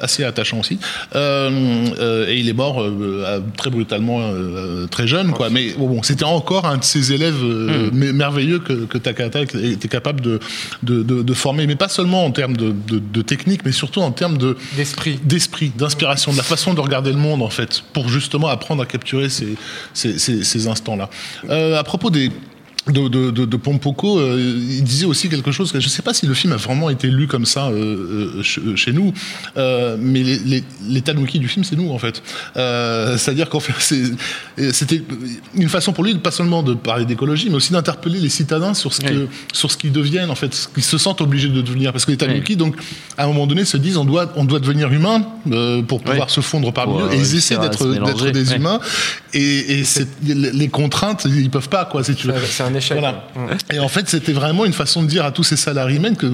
assez 0.00 0.24
attachant 0.24 0.60
aussi. 0.60 0.78
Euh, 1.14 1.86
euh, 2.00 2.28
et 2.28 2.36
il 2.38 2.48
est 2.48 2.52
mort 2.52 2.82
euh, 2.82 3.40
très 3.56 3.70
brutalement, 3.70 4.20
euh, 4.22 4.86
très 4.86 5.06
jeune, 5.06 5.32
quoi. 5.32 5.50
Mais 5.50 5.70
bon, 5.76 5.88
bon, 5.88 6.02
c'était 6.02 6.24
encore 6.24 6.66
un 6.66 6.78
de 6.78 6.84
ses 6.84 7.12
élèves 7.12 7.42
euh, 7.42 7.90
Hmm. 7.90 7.96
mer- 7.96 8.12
merveilleux 8.14 8.58
que, 8.58 8.84
que 8.84 8.98
Takahata 8.98 9.40
était 9.42 9.88
capable 9.88 10.20
de, 10.20 10.40
de, 10.82 11.02
de- 11.02 11.22
de 11.22 11.34
former, 11.34 11.66
mais 11.66 11.76
pas 11.76 11.88
seulement 11.88 12.24
en 12.24 12.30
termes 12.30 12.56
de, 12.56 13.22
technique, 13.22 13.62
mais 13.64 13.72
surtout 13.72 14.00
en 14.00 14.10
termes 14.10 14.36
de 14.38 14.56
d'esprit 14.76 15.18
d'esprit, 15.24 15.72
d'inspiration, 15.76 16.32
de 16.32 16.36
la 16.36 16.42
façon 16.42 16.74
de 16.74 16.80
regarder 16.80 17.10
le 17.12 17.18
monde 17.18 17.42
en 17.42 17.48
fait, 17.50 17.82
pour 17.92 18.08
justement 18.08 18.48
apprendre 18.48 18.82
à 18.82 18.86
capturer 18.86 19.28
ces, 19.28 19.54
ces, 19.94 20.18
ces- 20.18 20.44
ces 20.44 20.66
instants-là. 20.66 21.08
Euh, 21.50 21.78
à 21.78 21.84
propos 21.84 22.10
des 22.10 22.30
de, 22.88 23.06
de, 23.06 23.30
de, 23.30 23.44
de 23.44 23.56
Pompoko, 23.56 24.18
euh, 24.18 24.36
il 24.58 24.82
disait 24.82 25.06
aussi 25.06 25.28
quelque 25.28 25.52
chose 25.52 25.70
que 25.70 25.78
je 25.78 25.86
ne 25.86 25.90
sais 25.90 26.02
pas 26.02 26.12
si 26.14 26.26
le 26.26 26.34
film 26.34 26.52
a 26.52 26.56
vraiment 26.56 26.90
été 26.90 27.06
lu 27.06 27.28
comme 27.28 27.46
ça 27.46 27.68
euh, 27.68 28.42
euh, 28.42 28.74
chez, 28.74 28.92
nous, 28.92 29.12
euh, 29.56 29.96
mais 30.00 30.22
les, 30.24 30.38
les, 30.40 30.64
les 30.88 31.00
tanuki 31.00 31.38
du 31.38 31.46
film, 31.46 31.64
c'est 31.64 31.76
nous 31.76 31.90
en 31.90 31.98
fait. 31.98 32.22
Euh, 32.56 33.16
C'est-à-dire 33.16 33.48
qu'en 33.48 33.60
fait, 33.60 33.72
c'est- 33.78 34.72
c'était 34.72 35.00
une 35.54 35.68
façon 35.68 35.92
pour 35.92 36.02
lui, 36.02 36.14
pas 36.16 36.32
seulement 36.32 36.64
de 36.64 36.74
parler 36.74 37.04
d'écologie, 37.04 37.48
mais 37.50 37.54
aussi 37.54 37.72
d'interpeller 37.72 38.18
les 38.18 38.28
citadins 38.28 38.74
sur 38.74 38.92
ce 38.92 39.00
que, 39.00 39.28
sur 39.52 39.70
ce 39.70 39.76
qu'ils 39.76 39.92
deviennent 39.92 40.30
en 40.30 40.34
fait, 40.34 40.52
ce 40.52 40.66
qu'ils 40.66 40.82
se 40.82 40.98
sentent 40.98 41.20
obligés 41.20 41.48
de 41.48 41.60
devenir. 41.62 41.92
Parce 41.92 42.04
que 42.04 42.10
les 42.10 42.16
tanuki, 42.16 42.56
donc, 42.56 42.74
à 43.16 43.24
un 43.24 43.26
moment 43.28 43.46
donné, 43.46 43.64
se 43.64 43.76
disent 43.76 43.96
on 43.96 44.04
doit, 44.04 44.32
on 44.34 44.44
doit 44.44 44.58
devenir 44.58 44.92
humain 44.92 45.24
euh, 45.52 45.82
pour 45.82 46.02
pouvoir 46.02 46.26
Oui. 46.26 46.34
se 46.34 46.40
fondre 46.40 46.72
parmi 46.72 47.00
eux, 47.00 47.12
et 47.12 47.16
ils 47.16 47.36
essaient 47.36 47.58
d'être 47.58 47.86
d'être 47.86 48.30
des 48.30 48.54
humains, 48.54 48.80
et, 49.34 49.78
et 49.78 49.84
c'est- 49.84 50.08
les 50.24 50.68
contraintes, 50.68 51.26
ils 51.26 51.48
peuvent 51.48 51.68
pas 51.68 51.84
quoi, 51.84 52.02
si 52.02 52.16
tu 52.16 52.26
veux. 52.26 52.34
C'est- 52.44 52.46
c'est 52.52 52.62
un 52.72 52.76
échec, 52.76 52.98
Voilà. 52.98 53.24
ouais. 53.36 53.56
Et 53.76 53.78
en 53.78 53.88
fait, 53.88 54.08
c'était 54.08 54.32
vraiment 54.32 54.64
une 54.64 54.72
façon 54.72 55.02
de 55.02 55.08
dire 55.08 55.24
à 55.24 55.30
tous 55.32 55.44
ces 55.44 55.56
salariés 55.56 56.00
que 56.18 56.26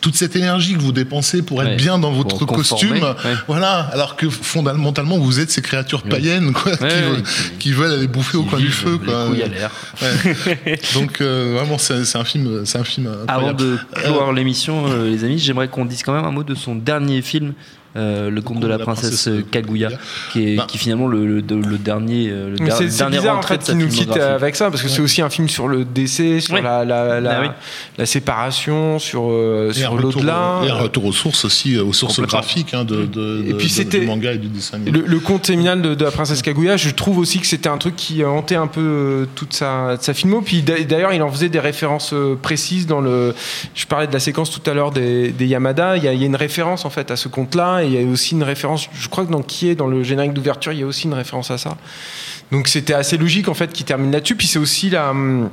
toute 0.00 0.16
cette 0.16 0.34
énergie 0.36 0.74
que 0.74 0.80
vous 0.80 0.92
dépensez 0.92 1.40
pour 1.42 1.62
être 1.62 1.70
Ouais, 1.70 1.76
bien 1.76 1.98
dans 1.98 2.10
votre 2.10 2.44
costume, 2.44 2.92
ouais. 3.02 3.34
voilà, 3.46 3.88
alors 3.92 4.16
que 4.16 4.28
fondamentalement 4.28 5.18
vous 5.18 5.38
êtes 5.40 5.50
ces 5.50 5.62
créatures 5.62 6.02
païennes 6.02 6.52
quoi, 6.52 6.76
qui, 6.76 6.82
Ouais, 6.84 7.00
veulent, 7.02 7.12
ouais. 7.16 7.22
qui 7.60 7.72
veulent 7.72 7.92
aller 7.92 8.08
bouffer 8.08 8.36
au 8.36 8.42
coin 8.42 8.58
du 8.58 8.70
feu. 8.70 8.98
Quoi. 8.98 9.28
Donc 10.94 11.20
euh, 11.20 11.54
vraiment, 11.56 11.78
c'est 11.78 12.16
un 12.16 12.24
film, 12.24 12.64
c'est 12.66 12.78
un 12.78 12.84
film 12.84 13.06
Avant 13.28 13.48
incroyable. 13.48 13.58
de 13.60 13.78
clore 14.02 14.32
l'émission, 14.32 14.84
euh, 14.88 15.08
les 15.10 15.24
amis, 15.24 15.38
j'aimerais 15.38 15.68
qu'on 15.68 15.84
dise 15.84 16.02
quand 16.02 16.12
même 16.12 16.24
un 16.24 16.30
mot 16.30 16.42
de 16.44 16.54
son 16.54 16.74
dernier 16.74 17.22
film. 17.22 17.54
Euh, 17.96 18.30
le 18.30 18.40
conte 18.42 18.60
de 18.60 18.66
la 18.66 18.78
princesse 18.78 19.28
Kaguya, 19.50 19.90
qui 20.32 20.52
est, 20.52 20.56
Bah. 20.56 20.64
qui 20.68 20.76
est 20.76 20.80
finalement 20.80 21.06
le, 21.06 21.24
le, 21.26 21.40
le 21.40 21.78
dernier, 21.78 22.28
euh, 22.30 22.50
le 22.50 22.56
Mais 22.60 22.66
der- 22.66 22.76
c'est 22.76 22.90
c'est 22.90 22.98
dernier 22.98 23.18
bizarre 23.18 23.38
en 23.38 23.42
fait 23.42 23.62
qu'il 23.62 23.78
nous 23.78 23.88
quitte 23.88 24.16
avec 24.16 24.56
ça 24.56 24.70
parce 24.70 24.82
que 24.82 24.88
c'est 24.88 25.00
aussi 25.02 25.22
un 25.22 25.30
film 25.30 25.48
sur 25.48 25.68
le 25.68 25.84
décès, 25.84 26.40
sur 26.40 26.54
Ouais. 26.54 26.62
la, 26.62 26.84
la, 26.84 27.20
la, 27.20 27.38
Ah 27.38 27.40
oui. 27.42 27.48
la 27.98 28.06
séparation, 28.06 28.98
sur, 28.98 29.30
euh, 29.30 29.70
Et 29.70 29.74
sur 29.74 29.90
retour, 29.92 30.12
l'au-delà. 30.12 30.60
et 30.66 30.70
un 30.70 30.74
retour 30.74 31.04
aux 31.06 31.12
sources 31.12 31.44
aussi, 31.44 31.78
aux 31.78 31.92
sources 31.92 32.20
graphiques 32.20 32.74
hein, 32.74 32.84
de, 32.84 33.04
de, 33.06 33.44
Et 33.46 33.52
de- 33.52 33.54
puis 33.56 33.68
de- 33.68 33.72
c'était- 33.72 34.00
du 34.00 34.06
manga 34.06 34.32
et 34.32 34.38
du 34.38 34.48
dessin 34.48 34.76
animé. 34.76 34.90
Le, 34.90 35.04
le 35.06 35.20
conte 35.20 35.46
séminal 35.46 35.80
de, 35.82 35.94
de 35.94 36.04
la 36.04 36.10
princesse 36.10 36.42
Kaguya, 36.42 36.76
je 36.76 36.90
trouve 36.90 37.18
aussi 37.18 37.38
que 37.38 37.46
c'était 37.46 37.68
un 37.68 37.78
truc 37.78 37.96
qui 37.96 38.24
hantait 38.24 38.54
un 38.56 38.66
peu 38.66 39.28
toute 39.34 39.52
sa, 39.52 39.96
sa 40.00 40.14
filmo. 40.14 40.40
Puis 40.40 40.62
d'a- 40.62 40.80
d'ailleurs, 40.82 41.12
il 41.12 41.22
en 41.22 41.30
faisait 41.30 41.48
des 41.48 41.60
références 41.60 42.14
précises 42.42 42.86
dans 42.86 43.00
le. 43.00 43.34
Je 43.74 43.86
parlais 43.86 44.06
de 44.06 44.12
la 44.12 44.20
séquence 44.20 44.50
tout 44.50 44.68
à 44.68 44.74
l'heure 44.74 44.90
des, 44.90 45.30
des 45.30 45.46
Yamada. 45.46 45.96
Il 45.96 46.04
y, 46.04 46.08
a, 46.08 46.12
il 46.12 46.20
y 46.20 46.24
a 46.24 46.26
une 46.26 46.36
référence 46.36 46.84
en 46.84 46.90
fait 46.90 47.10
à 47.10 47.16
ce 47.16 47.28
conte-là 47.28 47.80
et 47.82 47.83
il 47.84 47.92
y 47.92 47.98
a 47.98 48.06
aussi 48.10 48.34
une 48.34 48.42
référence, 48.42 48.88
je 48.94 49.08
crois 49.08 49.24
que 49.24 49.30
dans 49.32 49.42
qui 49.42 49.68
est 49.68 49.74
dans 49.74 49.86
le 49.86 50.02
générique 50.02 50.32
d'ouverture, 50.32 50.72
il 50.72 50.80
y 50.80 50.82
a 50.82 50.86
aussi 50.86 51.04
une 51.06 51.14
référence 51.14 51.50
à 51.50 51.58
ça. 51.58 51.76
Donc 52.52 52.68
c'était 52.68 52.94
assez 52.94 53.16
logique 53.16 53.48
en 53.48 53.54
fait 53.54 53.72
qu'il 53.72 53.86
termine 53.86 54.10
là-dessus. 54.12 54.36
Puis 54.36 54.46
c'est 54.46 54.58
aussi 54.58 54.90
la 54.90 55.10
hum, 55.10 55.50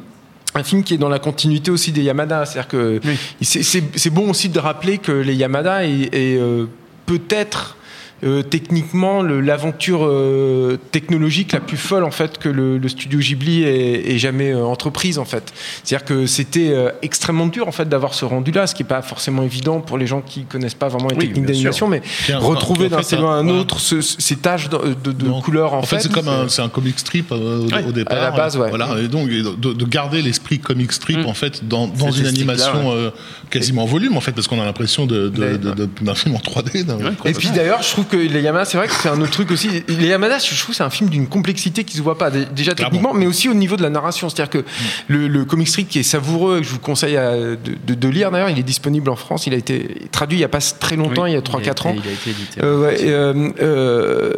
un 0.53 0.63
film 0.63 0.83
qui 0.83 0.95
est 0.95 0.97
dans 0.97 1.09
la 1.09 1.19
continuité 1.19 1.71
aussi 1.71 1.91
des 1.91 2.03
Yamada, 2.03 2.45
c'est-à-dire 2.45 2.67
que 2.67 2.99
c'est- 3.41 4.09
bon 4.09 4.29
aussi 4.29 4.49
de 4.49 4.59
rappeler 4.59 4.97
que 4.97 5.11
les 5.13 5.33
Yamada 5.35 5.85
est, 5.85 6.09
euh, 6.13 6.65
peut-être 7.05 7.77
euh, 8.23 8.43
techniquement 8.43 9.23
l'aventure 9.23 10.01
euh, 10.05 10.77
technologique 10.91 11.53
la 11.53 11.59
plus 11.59 11.77
folle 11.77 12.03
en 12.03 12.11
fait 12.11 12.37
que 12.37 12.49
le, 12.49 12.77
le 12.77 12.89
studio 12.89 13.19
Ghibli 13.19 13.63
ait, 13.63 14.11
ait 14.11 14.17
jamais 14.19 14.51
euh, 14.51 14.63
entreprise 14.63 15.17
en 15.17 15.25
fait. 15.25 15.51
C'est-à-dire 15.83 16.05
que 16.05 16.25
c'était 16.25 16.73
extrêmement 17.01 17.47
dur 17.47 17.67
en 17.67 17.71
fait 17.71 17.89
d'avoir 17.89 18.13
ce 18.13 18.25
rendu-là, 18.25 18.67
ce 18.67 18.75
qui 18.75 18.83
est 18.83 18.85
pas 18.85 19.01
forcément 19.01 19.43
évident 19.43 19.79
pour 19.79 19.97
les 19.97 20.07
gens 20.07 20.21
qui 20.21 20.43
connaissent 20.43 20.73
pas 20.75 20.87
vraiment 20.87 21.07
les 21.09 21.15
Oui, 21.15 21.27
techniques 21.27 21.45
d'animation, 21.45 21.87
mais 21.87 22.01
retrouver 22.35 22.89
d'un 22.89 23.01
scénario 23.01 23.29
à 23.29 23.35
un 23.35 23.47
autre 23.49 23.79
ce- 23.79 24.01
ce- 24.01 24.21
ces 24.21 24.35
taches 24.35 24.69
de, 24.69 24.77
de, 25.11 25.29
en, 25.29 25.39
En 25.77 25.81
fait, 25.83 25.99
c'est 25.99 26.11
comme 26.11 26.27
un, 26.27 26.45
un 26.57 26.69
comic 26.69 26.99
strip 26.99 27.31
au, 27.31 27.35
Ouais, 27.35 27.83
au 27.87 27.91
départ. 27.91 28.17
à 28.17 28.21
la 28.21 28.31
base, 28.31 28.57
ouais. 28.57 28.69
Voilà, 28.69 28.95
et 28.99 29.07
donc 29.07 29.29
de, 29.29 29.73
de 29.73 29.85
garder 29.85 30.21
l'esprit 30.21 30.59
comic 30.59 30.91
strip 30.91 31.17
Mm. 31.19 31.25
en 31.25 31.33
fait 31.33 31.67
dans, 31.67 31.89
une 32.11 32.25
animation 32.25 33.11
quasiment 33.49 33.83
en 33.83 33.85
volume 33.85 34.15
en 34.17 34.21
fait 34.21 34.31
parce 34.31 34.47
qu'on 34.47 34.61
a 34.61 34.65
l'impression 34.65 35.05
d'un 35.07 36.15
film 36.15 36.35
en 36.35 36.39
3D. 36.39 36.83
d'un- 36.85 36.97
quoi. 37.15 37.29
Et 37.29 37.33
puis 37.33 37.49
d'ailleurs, 37.49 37.81
je 37.81 37.89
trouve 37.89 38.05
que 38.11 38.17
les 38.17 38.41
Yamada, 38.41 38.65
c'est 38.65 38.77
vrai 38.77 38.87
que 38.87 38.93
c'est 38.93 39.09
un 39.09 39.19
autre 39.21 39.31
truc 39.31 39.49
aussi. 39.51 39.83
Les 39.87 40.07
Yamada, 40.07 40.37
je 40.37 40.59
trouve 40.61 40.75
c'est 40.75 40.83
un 40.83 40.89
film 40.89 41.09
d'une 41.09 41.27
complexité 41.27 41.83
qui 41.83 41.97
se 41.97 42.01
voit 42.01 42.17
pas 42.17 42.29
dé- 42.29 42.45
déjà 42.55 42.73
techniquement, 42.75 43.13
mais 43.13 43.25
aussi 43.25 43.49
au 43.49 43.53
niveau 43.55 43.75
de 43.77 43.81
la 43.81 43.89
narration. 43.89 44.29
C'est-à-dire 44.29 44.49
que 44.51 44.65
le, 45.07 45.27
le 45.27 45.45
comic 45.45 45.67
strip 45.67 45.87
qui 45.89 45.99
est 45.99 46.03
savoureux, 46.03 46.57
et 46.57 46.61
que 46.61 46.67
je 46.67 46.71
vous 46.73 46.79
conseille 46.79 47.17
à- 47.17 47.35
de, 47.35 47.57
de- 47.87 47.93
de 47.95 48.07
lire 48.07 48.29
d'ailleurs, 48.31 48.49
il 48.49 48.59
est 48.59 48.63
disponible 48.63 49.09
en 49.09 49.15
France. 49.15 49.47
Il 49.47 49.53
a 49.53 49.57
été 49.57 50.07
traduit 50.11 50.37
il 50.37 50.41
y 50.41 50.45
a 50.45 50.49
pas 50.49 50.59
très 50.79 50.95
longtemps, 50.95 51.25
il 51.25 51.33
y 51.33 51.37
a 51.37 51.41
3-4 51.41 51.87
ans. 51.87 51.95
Il 51.97 52.07
a 52.09 52.13
été 52.13 52.29
édité. 52.29 52.61
Euh, 52.61 52.81
ouais, 52.81 52.97
euh, 53.03 53.49
euh, 53.61 54.33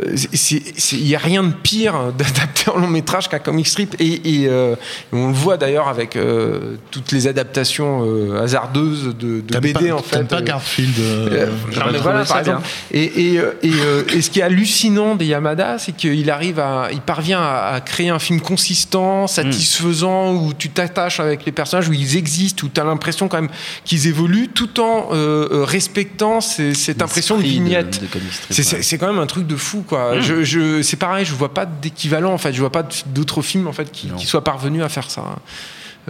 Il 0.94 1.04
n'y 1.06 1.16
a 1.16 1.20
rien 1.20 1.44
de 1.44 1.54
pire 1.54 1.96
d'adapter 2.18 2.70
en 2.72 2.78
long 2.80 2.88
métrage 2.88 3.28
qu'un 3.30 3.40
comic 3.40 3.68
strip. 3.68 3.96
Et, 4.00 4.44
et, 4.44 4.48
euh, 4.48 4.76
on 5.12 5.28
le 5.28 5.34
voit 5.34 5.58
d'ailleurs 5.58 5.88
avec 5.88 6.16
euh, 6.16 6.76
toutes 6.92 7.12
les 7.12 7.28
adaptations 7.28 8.04
euh, 8.06 8.42
hasardeuses 8.42 9.16
de, 9.20 9.42
de 9.42 9.60
BD 9.60 9.74
pas, 9.90 9.96
en 9.96 10.00
fait. 10.02 10.24
pas 10.28 10.38
euh, 10.38 10.42
Garfield 10.42 11.00
euh, 11.00 11.30
euh, 11.32 11.48
trouvé 11.72 11.98
voilà, 12.00 12.26
par 12.26 12.40
exemple. 12.40 12.68
Et, 12.92 13.34
et, 13.34 13.40
euh, 13.40 13.52
et, 13.64 13.72
euh, 13.74 14.04
et 14.14 14.22
ce 14.22 14.30
qui 14.30 14.40
est 14.40 14.44
hallucinant 14.44 15.16
des 15.16 15.26
Yamada, 15.26 15.80
c'est 15.80 15.94
qu'il 15.94 16.30
arrive 16.30 16.60
à, 16.60 16.90
il 16.92 17.02
parvient 17.02 17.40
à, 17.42 17.72
à 17.76 17.82
créer 17.82 18.10
un 18.10 18.20
film 18.20 18.42
consistant, 18.42 19.26
satisfaisant, 19.28 20.34
où 20.34 20.54
tu 20.54 20.70
t'attaches 20.70 21.20
avec 21.20 21.46
les 21.46 21.52
personnages, 21.52 21.88
où 21.90 21.94
ils 21.94 22.18
existent, 22.18 22.66
où 22.68 22.70
tu 22.70 22.80
as 22.80 22.84
l'impression 22.84 23.28
quand 23.28 23.42
même 23.42 23.50
qu'ils 23.86 24.08
évoluent, 24.08 24.50
tout 24.50 24.80
en 24.80 25.10
euh, 25.14 25.48
euh, 25.52 25.64
respectant 25.64 26.42
ces- 26.42 26.74
cette 26.74 27.02
impression 27.02 27.38
de 27.38 27.42
vignette. 27.44 28.02
de 28.02 28.08
C'est- 28.50 28.62
ouais. 28.64 28.64
C'est 28.64 28.84
c'est 28.84 28.98
quand 28.98 29.08
même 29.08 29.20
un 29.20 29.26
truc 29.28 29.48
de 29.48 29.56
fou, 29.56 29.84
quoi. 29.88 30.20
Je, 30.20 30.44
je, 30.44 30.82
c'est 30.82 30.98
pareil, 30.98 31.26
je 31.26 31.34
vois 31.34 31.54
pas 31.54 31.66
d'équivalent, 31.66 32.34
en 32.34 32.38
fait. 32.38 32.54
Je 32.54 32.60
vois 32.60 32.72
pas 32.72 32.84
d'autres 33.08 33.42
films, 33.42 33.68
en 33.68 33.74
fait, 33.74 33.92
qui 34.18 34.28
soient 34.28 34.44
parvenus 34.44 34.84
à 34.84 34.90
faire 34.90 35.10
ça. 35.10 35.24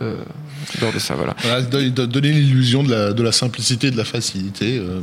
Euh, 0.02 0.16
de 0.94 1.00
ça, 1.00 1.14
voilà. 1.16 1.36
Voilà, 1.44 1.62
de- 1.62 1.90
de- 1.90 2.06
donner 2.06 2.32
l'illusion 2.32 2.84
de 2.84 2.90
la, 2.92 3.14
de 3.14 3.22
la 3.24 3.32
simplicité, 3.32 3.92
de 3.92 3.98
la 3.98 4.04
facilité. 4.06 4.78
euh, 4.80 5.02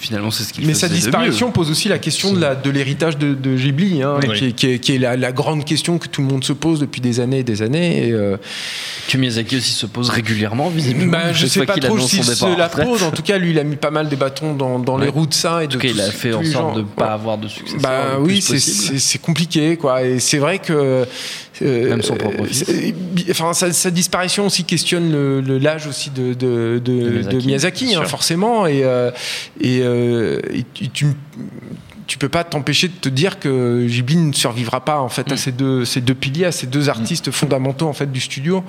Finalement, 0.00 0.32
c'est 0.32 0.42
ce 0.42 0.52
qu'il 0.52 0.66
Mais 0.66 0.74
sa 0.74 0.88
de 0.88 0.94
disparition 0.94 1.52
pose 1.52 1.70
aussi 1.70 1.88
la 1.88 1.98
question 2.00 2.32
de 2.32 2.40
de 2.56 2.70
l'héritage 2.70 3.18
de, 3.18 3.34
de 3.34 3.54
Ghibli, 3.54 4.02
hein, 4.02 4.18
Oui. 4.28 4.36
qui, 4.36 4.44
est, 4.46 4.52
qui 4.52 4.66
est- 4.66 4.78
qui 4.80 4.94
est 4.96 4.98
la, 4.98 5.16
la 5.16 5.30
grande 5.30 5.64
question 5.64 5.98
que 5.98 6.08
tout 6.08 6.22
le 6.22 6.26
monde 6.26 6.42
se 6.42 6.52
pose 6.52 6.80
depuis 6.80 7.00
des 7.00 7.20
années 7.20 7.38
et 7.38 7.44
des 7.44 7.62
années. 7.62 8.08
Et, 8.08 8.12
euh, 8.12 8.36
Que 9.08 9.16
Miyazaki 9.16 9.58
aussi 9.58 9.72
se 9.72 9.86
pose 9.86 10.10
régulièrement, 10.10 10.70
visiblement. 10.70 11.12
bah, 11.12 11.32
je 11.32 11.42
chaque 11.42 11.48
sais 11.50 11.64
pas 11.66 11.74
qu'il 11.74 11.84
trop 11.84 11.94
départ 11.96 12.08
se 12.08 12.58
la 12.58 12.68
pose. 12.68 13.04
En 13.04 13.12
tout 13.12 13.22
cas, 13.22 13.38
lui, 13.38 13.50
il 13.50 13.58
a 13.60 13.64
mis 13.64 13.76
pas 13.76 13.92
mal 13.92 14.08
des 14.08 14.16
bâtons 14.16 14.54
dans, 14.54 14.80
dans 14.80 14.98
les 14.98 15.08
roues 15.08 15.26
de 15.28 15.34
ça. 15.34 15.62
Et 15.62 15.66
En 15.66 15.68
de 15.68 15.72
tout 15.74 15.78
cas, 15.78 15.88
il 15.88 16.00
a 16.00 16.10
fait 16.10 16.32
en 16.34 16.42
sorte 16.42 16.74
de 16.74 16.80
ne 16.80 16.84
pas 16.86 17.06
Ouais. 17.06 17.12
avoir 17.12 17.38
de 17.38 17.46
successeur. 17.46 17.80
Bah 17.80 18.18
oui, 18.20 18.42
c'est- 18.42 18.58
compliqué, 19.18 19.76
quoi. 19.76 20.02
Et 20.02 20.18
c'est 20.18 20.38
vrai 20.38 20.58
que. 20.58 21.04
euh, 21.62 21.88
Même 21.90 22.02
son 22.02 22.16
propre 22.16 22.44
fils. 22.46 22.64
c'est- 22.66 22.94
Enfin, 23.30 23.52
sa, 23.52 23.72
sa 23.72 23.90
disparition 23.92 24.31
aussi 24.40 24.64
questionne 24.64 25.12
le- 25.12 25.58
l'âge 25.58 25.86
aussi 25.86 26.10
de, 26.10 26.34
de, 26.34 26.80
de- 26.84 26.92
Miyazaki, 26.92 27.36
de 27.36 27.46
Miyazaki, 27.46 27.84
bien 27.86 28.00
hein, 28.00 28.04
forcément. 28.06 28.66
Et, 28.66 28.82
euh, 28.84 29.10
et, 29.60 29.80
euh, 29.82 30.40
et 30.52 30.64
tu- 30.74 30.88
tu 30.90 31.06
tu 32.08 32.18
peux 32.18 32.28
pas 32.28 32.44
t'empêcher 32.44 32.88
de 32.88 32.92
te 33.00 33.08
dire 33.08 33.38
que 33.38 33.86
Ghibli 33.86 34.16
ne 34.16 34.32
survivra 34.34 34.84
pas 34.84 35.00
en 35.00 35.08
fait 35.08 35.30
Mm. 35.30 35.32
à 35.32 35.36
ces 35.36 35.52
deux 35.52 35.84
ces 35.86 36.00
deux 36.02 36.14
piliers, 36.14 36.44
à 36.46 36.52
ces 36.52 36.66
deux 36.66 36.88
artistes 36.90 37.30
fondamentaux 37.30 37.86
en 37.88 37.92
fait 37.94 38.10
du 38.10 38.20
studio, 38.20 38.62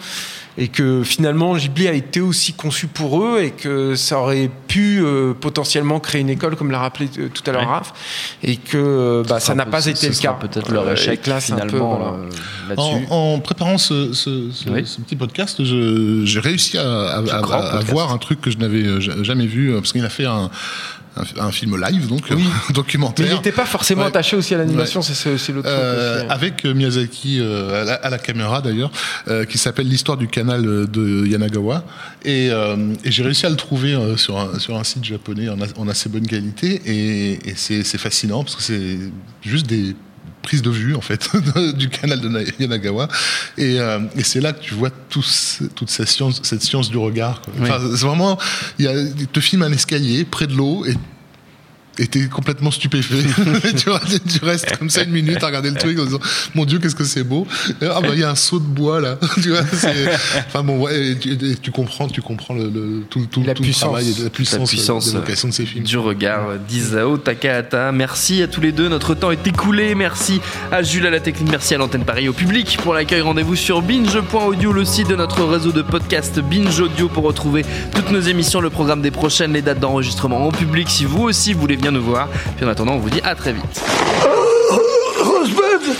et 0.57 0.67
que 0.67 1.03
finalement 1.03 1.55
Ghibli 1.55 1.87
a 1.87 1.93
été 1.93 2.21
aussi 2.21 2.53
conçu 2.53 2.87
pour 2.87 3.23
eux 3.23 3.41
et 3.41 3.51
que 3.51 3.95
ça 3.95 4.19
aurait 4.19 4.49
pu 4.67 4.99
euh, 5.03 5.33
potentiellement 5.33 5.99
créer 5.99 6.21
une 6.21 6.29
école 6.29 6.55
comme 6.55 6.69
l'a 6.71 6.79
rappelé 6.79 7.09
euh, 7.17 7.29
tout 7.33 7.41
à 7.47 7.51
l'heure 7.53 7.61
Ouais. 7.63 7.67
Raph, 7.67 7.93
et 8.43 8.57
que 8.57 8.77
euh, 8.77 9.23
bah, 9.27 9.39
ça 9.39 9.55
n'a 9.55 9.65
pas 9.65 9.81
ce 9.81 9.89
été 9.89 10.09
le 10.09 10.15
cas. 10.15 10.33
Peut-être 10.33 10.71
leur 10.71 10.89
échec 10.91 11.25
là, 11.27 11.35
peu, 11.35 11.41
finalement 11.41 11.95
voilà. 11.95 12.13
euh. 12.13 12.75
En, 13.09 13.33
en 13.35 13.39
préparant 13.39 13.77
ce, 13.77 14.13
ce- 14.13 14.51
ce- 14.51 14.69
Oui. 14.69 14.83
ce 14.85 15.01
petit 15.01 15.15
podcast, 15.15 15.63
j'ai 15.63 16.39
réussi 16.39 16.77
à, 16.77 16.83
à- 16.83 17.17
à- 17.17 17.41
grand 17.41 17.57
à 17.59 17.69
podcast. 17.71 17.91
voir 17.91 18.11
un 18.13 18.17
truc 18.17 18.39
que 18.41 18.51
je 18.51 18.57
n'avais 18.57 19.01
ja- 19.01 19.21
jamais 19.23 19.47
vu, 19.47 19.73
parce 19.73 19.91
qu'il 19.91 20.05
a 20.05 20.09
fait 20.09 20.25
un, 20.25 20.49
un, 21.15 21.45
un 21.47 21.52
film 21.52 21.80
live, 21.80 22.08
donc 22.08 22.23
Oui. 22.32 22.43
un 22.69 22.73
documentaire. 22.73 23.26
Mais 23.26 23.32
il 23.32 23.36
n'était 23.36 23.52
pas 23.52 23.65
forcément 23.65 24.02
Ouais. 24.02 24.08
attaché 24.08 24.36
aussi 24.36 24.54
à 24.56 24.58
l'animation, 24.58 25.02
c'est- 25.02 25.13
c'est 25.13 25.38
c'est 25.38 25.52
l'autre 25.54 25.67
Euh, 25.71 26.17
truc. 26.17 26.26
aussi. 26.26 26.36
avec 26.36 26.65
euh, 26.65 26.73
Miyazaki 26.73 27.39
euh, 27.39 27.82
à, 27.82 27.86
la, 27.86 27.93
à 27.95 28.10
la 28.10 28.17
caméra 28.17 28.62
d'ailleurs, 28.62 28.91
euh, 29.28 29.45
qui 29.45 29.58
s'appelle 29.58 29.88
l'histoire 29.88 30.17
du 30.17 30.28
canal 30.28 30.65
euh, 30.65 30.86
de 30.88 31.26
Yanagawa. 31.28 31.84
Et, 32.26 32.49
euh, 32.52 32.76
et 33.04 33.12
j'ai 33.12 33.23
réussi 33.23 33.45
à 33.45 33.49
le 33.49 33.56
trouver 33.56 33.93
euh, 33.93 34.17
sur, 34.17 34.39
un, 34.39 34.58
sur 34.60 34.78
un 34.78 34.84
site 34.84 35.04
japonais 35.04 35.49
en, 35.49 35.62
a- 35.62 35.78
en 35.78 35.88
assez 35.88 36.10
bonne 36.10 36.26
qualité. 36.28 36.82
Et, 36.86 37.34
et 37.49 37.54
c'est 37.56 37.84
c'est 37.84 37.97
fascinant 37.97 38.43
parce 38.43 38.56
que 38.56 38.63
c'est 38.63 38.97
juste 39.41 39.67
des 39.67 39.95
prises 40.43 40.62
de 40.62 40.69
vue 40.69 40.93
en 40.93 41.01
fait 41.01 41.27
du 41.75 41.89
canal 41.89 42.21
de 42.21 42.29
Na- 42.29 42.41
Yanagawa. 42.60 43.08
Et, 43.58 43.79
euh, 43.79 43.99
et 44.15 44.23
c'est 44.23 44.41
là 44.41 44.53
que 44.53 44.62
tu 44.62 44.75
vois 44.75 44.91
tout 45.10 45.23
ce- 45.23 45.63
toute 45.63 45.89
cette 45.89 46.08
science, 46.10 46.39
cette 46.43 46.62
science 46.62 46.91
du 46.91 46.97
regard. 46.97 47.41
Oui. 47.58 47.62
Enfin, 47.69 47.79
c'est 47.95 48.06
vraiment, 48.06 48.38
il, 48.77 48.88
te 49.32 49.39
filme 49.39 49.63
un 49.63 49.71
escalier 49.71 50.23
près 50.25 50.45
de 50.45 50.53
l'eau 50.53 50.86
et 50.86 50.93
t'es 51.95 52.27
complètement 52.27 52.71
stupéfait. 52.71 53.17
tu, 53.77 53.89
vois, 53.89 54.01
tu 54.29 54.43
restes 54.43 54.77
comme 54.77 54.89
ça 54.89 55.03
une 55.03 55.12
minute 55.12 55.43
à 55.43 55.47
regarder 55.47 55.69
le 55.69 55.75
truc 55.75 55.99
en 55.99 56.06
disant 56.06 56.19
Mon 56.56 56.65
Dieu, 56.65 56.79
qu'est-ce 56.79 56.95
que 56.95 57.03
c'est 57.03 57.23
beau. 57.23 57.47
Ah, 57.82 58.01
bah, 58.01 58.10
il 58.13 58.19
y 58.19 58.23
a 58.23 58.29
un 58.32 58.36
seau 58.36 58.60
de 58.60 58.65
bois 58.65 58.99
là. 58.99 59.17
tu 59.41 59.49
vois, 59.49 59.62
enfin 60.47 60.63
bon, 60.63 60.79
ouais, 60.82 61.12
et 61.12 61.17
tu, 61.17 61.32
et 61.32 61.56
tu 61.56 61.71
comprends, 61.71 62.08
tu 62.08 62.21
comprends 62.21 62.53
le, 62.56 62.69
le- 62.69 63.03
tout, 63.10 63.25
tout, 63.29 63.43
La 63.43 63.53
tout 63.53 63.63
le 63.63 63.71
travail 63.71 64.10
et 64.10 64.23
la 64.23 64.29
puissance, 64.29 64.60
La 64.60 64.65
puissance, 64.65 65.06
d'évocation 65.13 65.47
de 65.49 65.53
ces 65.53 65.65
films. 65.65 65.84
Du 65.84 65.97
regard 65.97 66.58
d'Isao 66.67 67.17
Takahata. 67.17 67.91
Merci 67.91 68.41
à 68.41 68.47
tous 68.47 68.62
les 68.62 68.71
deux, 68.71 68.89
notre 68.89 69.13
temps 69.13 69.32
est 69.32 69.45
écoulé. 69.45 69.95
Merci 69.95 70.41
à 70.71 70.82
Jules 70.82 71.06
à 71.06 71.10
la 71.10 71.19
technique, 71.19 71.51
merci 71.51 71.75
à 71.75 71.77
l'antenne 71.77 72.06
Paris 72.06 72.27
au 72.27 72.34
public 72.34 72.77
pour 72.82 72.93
l'accueil. 72.93 73.21
Rendez-vous 73.21 73.56
sur 73.56 73.82
binge.audio, 73.82 74.73
le 74.73 74.86
site 74.86 75.10
de 75.10 75.15
notre 75.15 75.43
réseau 75.43 75.71
de 75.71 75.82
podcast 75.82 76.39
Binge 76.39 76.79
Audio 76.79 77.08
pour 77.08 77.23
retrouver 77.23 77.63
toutes 77.93 78.12
nos 78.12 78.19
émissions, 78.21 78.62
le 78.62 78.69
programme 78.69 79.01
des 79.01 79.12
prochaines, 79.12 79.53
les 79.53 79.62
dates 79.62 79.79
d'enregistrement 79.79 80.47
en 80.47 80.51
public 80.51 80.89
si 80.89 81.06
vous 81.06 81.23
aussi 81.23 81.53
voulez 81.53 81.75
bien 81.84 81.91
nous 81.91 82.02
voir. 82.02 82.30
Puis 82.56 82.65
en 82.65 82.69
attendant, 82.69 82.93
on 82.93 83.00
vous 83.00 83.10
dit 83.10 83.19
à 83.26 83.36
très 83.36 83.52
vite. 83.52 83.82
Rosebud 85.22 85.96